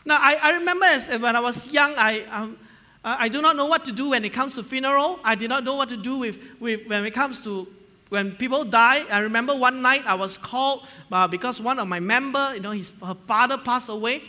[0.07, 2.59] Now, I, I remember as, when I was young, I, um,
[3.05, 5.21] I do not know what to do when it comes to funeral.
[5.23, 7.69] I did not know what to do with, with when it comes to
[8.09, 9.05] when people die.
[9.11, 12.71] I remember one night I was called uh, because one of my member, you know,
[12.71, 14.23] his her father passed away.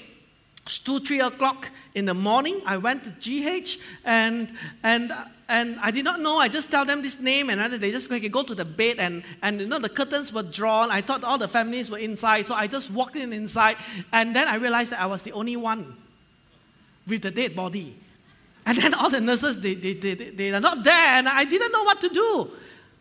[0.66, 2.62] It's two, three o'clock in the morning.
[2.66, 4.52] I went to GH and
[4.84, 5.14] and
[5.48, 6.38] and I did not know.
[6.40, 9.24] I just tell them this name, and they just okay, go to the bed, and
[9.42, 10.90] and you know the curtains were drawn.
[10.92, 13.78] I thought all the families were inside, so I just walked in inside,
[14.12, 15.96] and then I realized that I was the only one
[17.08, 17.96] with the dead body.
[18.66, 21.72] And then all the nurses they they, they, they are not there, and I didn't
[21.72, 22.52] know what to do.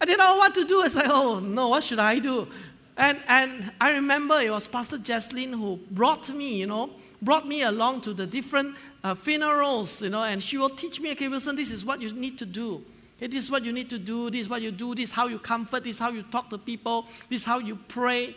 [0.00, 0.82] I didn't know what to do.
[0.82, 2.48] It's like, oh no, what should I do?
[2.96, 6.90] And, and I remember it was Pastor Jesslyn who brought me, you know,
[7.20, 11.10] brought me along to the different uh, funerals, you know, and she will teach me,
[11.12, 12.84] okay, Wilson, this is what you need to do.
[13.16, 15.12] Okay, this is what you need to do, this is what you do, this is
[15.12, 18.36] how you comfort, this is how you talk to people, this is how you pray.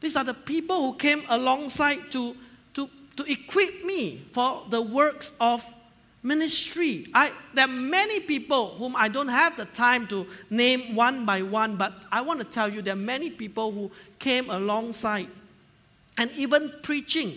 [0.00, 2.36] These are the people who came alongside to,
[2.74, 5.64] to, to equip me for the works of
[6.26, 7.06] ministry.
[7.14, 11.42] I, there are many people whom I don't have the time to name one by
[11.42, 15.28] one, but I want to tell you there are many people who came alongside
[16.18, 17.36] and even preaching.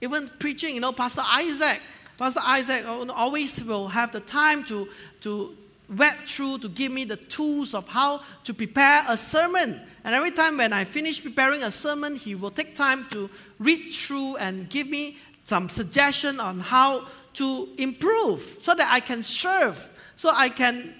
[0.00, 1.80] Even preaching, you know, Pastor Isaac.
[2.16, 4.88] Pastor Isaac always will have the time to,
[5.20, 5.54] to
[5.94, 9.80] wet through to give me the tools of how to prepare a sermon.
[10.04, 13.28] And every time when I finish preparing a sermon, he will take time to
[13.58, 19.22] read through and give me some suggestion on how to improve so that I can
[19.22, 20.94] serve, so I can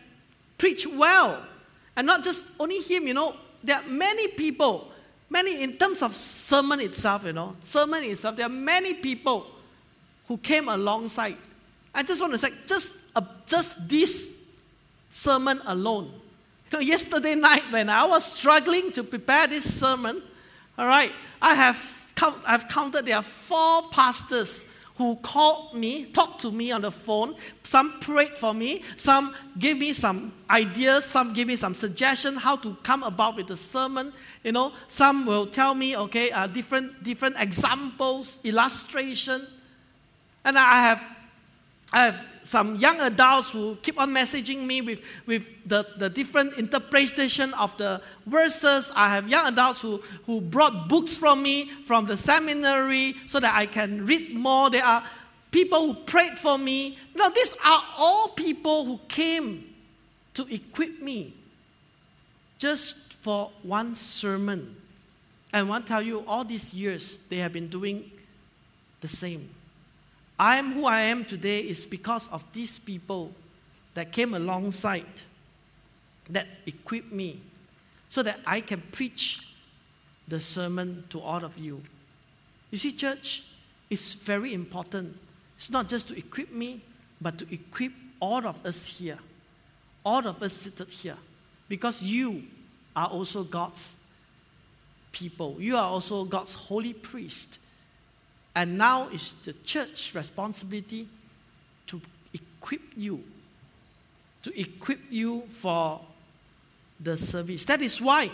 [0.56, 1.42] preach well.
[1.96, 4.90] And not just only him, you know, there are many people,
[5.30, 9.46] many in terms of sermon itself, you know, sermon itself, there are many people
[10.28, 11.36] who came alongside.
[11.94, 14.40] I just want to say, just, uh, just this
[15.10, 16.12] sermon alone.
[16.70, 20.22] You know, yesterday night when I was struggling to prepare this sermon,
[20.76, 21.10] all right,
[21.40, 21.76] I have
[22.14, 24.66] count, I've counted there are four pastors
[24.98, 27.36] who called me, talked to me on the phone.
[27.62, 32.56] Some prayed for me, some gave me some ideas, some gave me some suggestion how
[32.56, 34.12] to come about with the sermon.
[34.42, 39.46] You know, some will tell me, okay, uh, different different examples, illustration,
[40.44, 41.02] and I have
[41.92, 46.56] I have some young adults who keep on messaging me with, with the, the different
[46.56, 48.90] interpretation of the verses.
[48.96, 53.54] I have young adults who, who brought books from me from the seminary so that
[53.54, 54.70] I can read more.
[54.70, 55.04] There are
[55.50, 56.96] people who prayed for me.
[57.14, 59.74] Know, these are all people who came
[60.32, 61.34] to equip me
[62.56, 64.74] just for one sermon.
[65.52, 68.10] And I want to tell you, all these years, they have been doing
[69.02, 69.50] the same.
[70.38, 73.32] I am who I am today is because of these people
[73.94, 75.06] that came alongside,
[76.30, 77.40] that equipped me,
[78.10, 79.48] so that I can preach
[80.28, 81.82] the sermon to all of you.
[82.70, 83.44] You see, church,
[83.90, 85.16] it's very important.
[85.56, 86.82] It's not just to equip me,
[87.20, 89.18] but to equip all of us here,
[90.04, 91.16] all of us seated here,
[91.68, 92.44] because you
[92.94, 93.94] are also God's
[95.10, 95.56] people.
[95.58, 97.58] You are also God's holy priest.
[98.58, 101.06] And now it's the church's responsibility
[101.86, 102.02] to
[102.34, 103.22] equip you,
[104.42, 106.00] to equip you for
[106.98, 107.64] the service.
[107.66, 108.32] That is why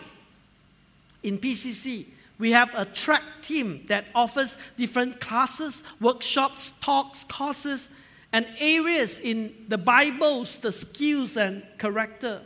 [1.23, 2.07] in PCC,
[2.39, 7.91] we have a track team that offers different classes, workshops, talks, courses,
[8.33, 12.41] and areas in the Bibles, the skills and character.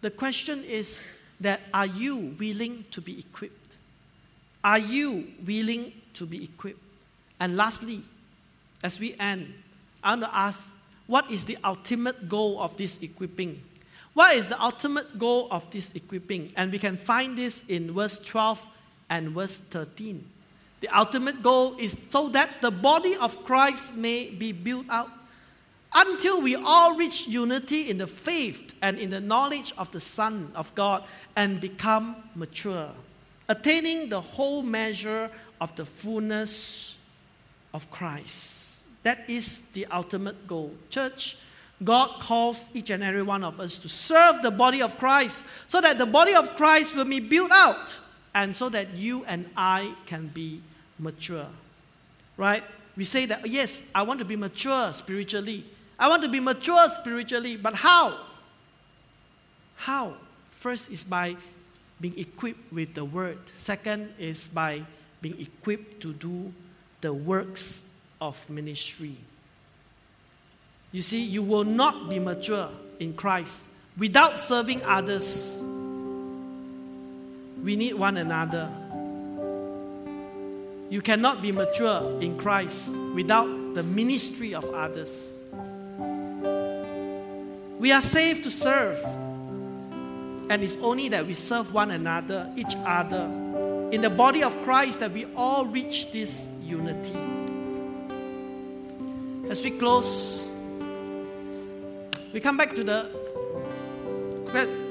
[0.00, 1.10] The question is
[1.40, 3.76] that are you willing to be equipped?
[4.64, 6.87] Are you willing to be equipped?
[7.40, 8.02] And lastly,
[8.82, 9.52] as we end,
[10.02, 10.72] I want to ask
[11.06, 13.62] what is the ultimate goal of this equipping?
[14.14, 16.52] What is the ultimate goal of this equipping?
[16.56, 18.66] And we can find this in verse 12
[19.08, 20.24] and verse 13.
[20.80, 25.08] The ultimate goal is so that the body of Christ may be built up
[25.94, 30.52] until we all reach unity in the faith and in the knowledge of the Son
[30.54, 32.90] of God and become mature,
[33.48, 35.30] attaining the whole measure
[35.60, 36.97] of the fullness
[37.72, 38.84] of Christ.
[39.02, 40.74] That is the ultimate goal.
[40.90, 41.36] Church,
[41.84, 45.80] God calls each and every one of us to serve the body of Christ so
[45.80, 47.96] that the body of Christ will be built out
[48.34, 50.60] and so that you and I can be
[50.98, 51.46] mature.
[52.36, 52.64] Right?
[52.96, 55.64] We say that, yes, I want to be mature spiritually.
[55.98, 58.18] I want to be mature spiritually, but how?
[59.76, 60.14] How?
[60.50, 61.36] First is by
[62.00, 64.82] being equipped with the word, second is by
[65.20, 66.52] being equipped to do
[67.00, 67.82] the works
[68.20, 69.16] of ministry.
[70.92, 73.64] You see, you will not be mature in Christ
[73.96, 75.64] without serving others.
[77.62, 78.70] We need one another.
[80.90, 85.34] You cannot be mature in Christ without the ministry of others.
[87.78, 88.98] We are saved to serve,
[90.50, 93.24] and it's only that we serve one another, each other,
[93.92, 97.16] in the body of Christ that we all reach this unity.
[99.48, 100.50] As we close,
[102.32, 103.08] we come back to the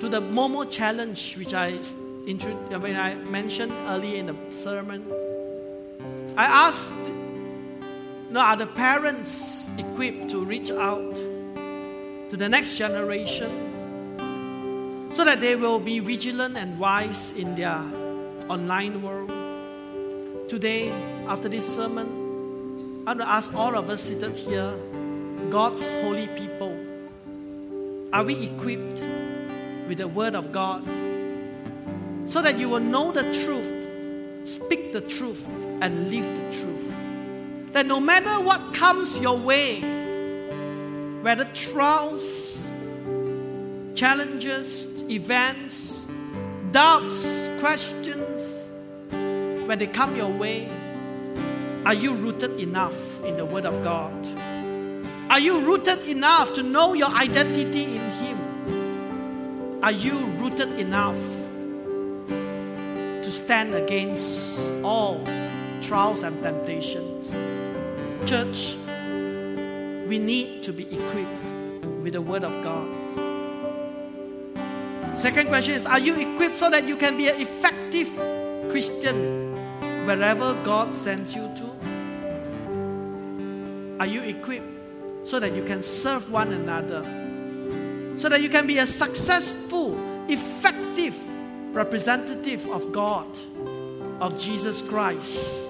[0.01, 5.05] to the Momo challenge, which I when I mentioned earlier in the sermon.
[6.35, 13.49] I asked, you know, are the parents equipped to reach out to the next generation
[15.13, 17.81] so that they will be vigilant and wise in their
[18.49, 19.31] online world.
[20.47, 20.91] Today,
[21.27, 24.73] after this sermon, I want to ask all of us seated here,
[25.49, 26.73] God's holy people,
[28.13, 29.01] are we equipped
[29.89, 30.85] with the Word of God
[32.29, 35.45] so that you will know the truth, speak the truth,
[35.81, 36.93] and live the truth?
[37.73, 39.81] That no matter what comes your way,
[41.21, 42.65] whether trials,
[43.95, 46.05] challenges, events,
[46.71, 48.41] doubts, questions,
[49.67, 50.69] when they come your way,
[51.87, 54.11] are you rooted enough in the Word of God?
[55.29, 59.79] Are you rooted enough to know your identity in Him?
[59.81, 61.15] Are you rooted enough
[62.27, 65.23] to stand against all
[65.81, 67.29] trials and temptations?
[68.29, 68.75] Church,
[70.09, 71.53] we need to be equipped
[72.03, 72.85] with the Word of God.
[75.17, 78.09] Second question is Are you equipped so that you can be an effective
[78.69, 79.55] Christian
[80.05, 81.66] wherever God sends you to?
[83.99, 87.03] Are you equipped so that you can serve one another?
[88.19, 91.15] So that you can be a successful, effective
[91.73, 93.27] representative of God,
[94.19, 95.69] of Jesus Christ,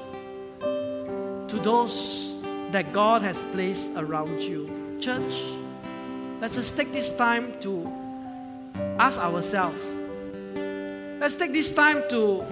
[0.59, 2.35] to those
[2.71, 4.97] that God has placed around you.
[4.99, 5.43] Church,
[6.41, 7.91] let's just take this time to
[8.99, 9.81] ask ourselves.
[11.19, 12.45] Let's take this time to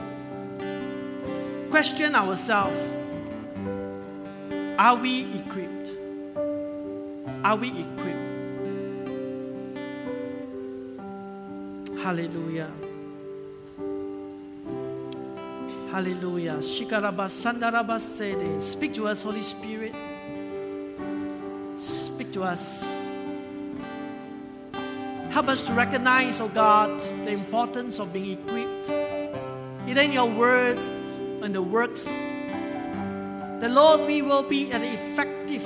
[1.70, 2.95] question ourselves.
[4.78, 5.90] Are we equipped?
[7.46, 8.26] Are we equipped?
[12.04, 12.70] Hallelujah.
[15.92, 16.58] Hallelujah.
[16.60, 18.62] Shikaraba Sandaraba Sede.
[18.62, 19.96] Speak to us, Holy Spirit.
[21.80, 22.84] Speak to us.
[25.30, 28.90] Help us to recognize, oh God, the importance of being equipped.
[29.88, 30.80] Either in your word
[31.42, 32.10] and the works.
[33.66, 35.66] The Lord, we will be an effective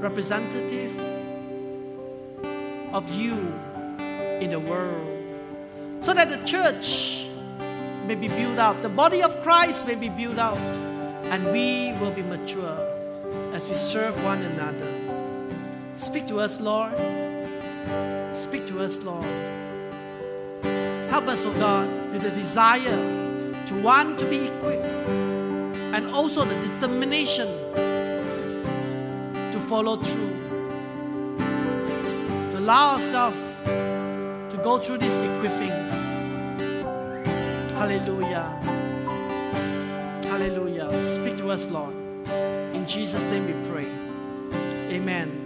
[0.00, 0.98] representative
[2.94, 3.34] of you
[4.40, 5.06] in the world.
[6.00, 7.26] So that the church
[8.06, 10.56] may be built up, the body of Christ may be built out,
[11.28, 12.78] and we will be mature
[13.52, 14.90] as we serve one another.
[15.98, 16.96] Speak to us, Lord.
[18.34, 19.26] Speak to us, Lord.
[21.10, 22.96] Help us, oh God, with the desire
[23.66, 25.31] to want to be equipped
[25.92, 27.48] and also the determination
[29.52, 30.38] to follow through,
[32.50, 35.70] to allow ourselves to go through this equipping.
[37.76, 38.48] Hallelujah.
[40.24, 41.14] Hallelujah.
[41.14, 41.94] Speak to us, Lord.
[42.74, 43.88] In Jesus' name we pray.
[44.94, 45.41] Amen.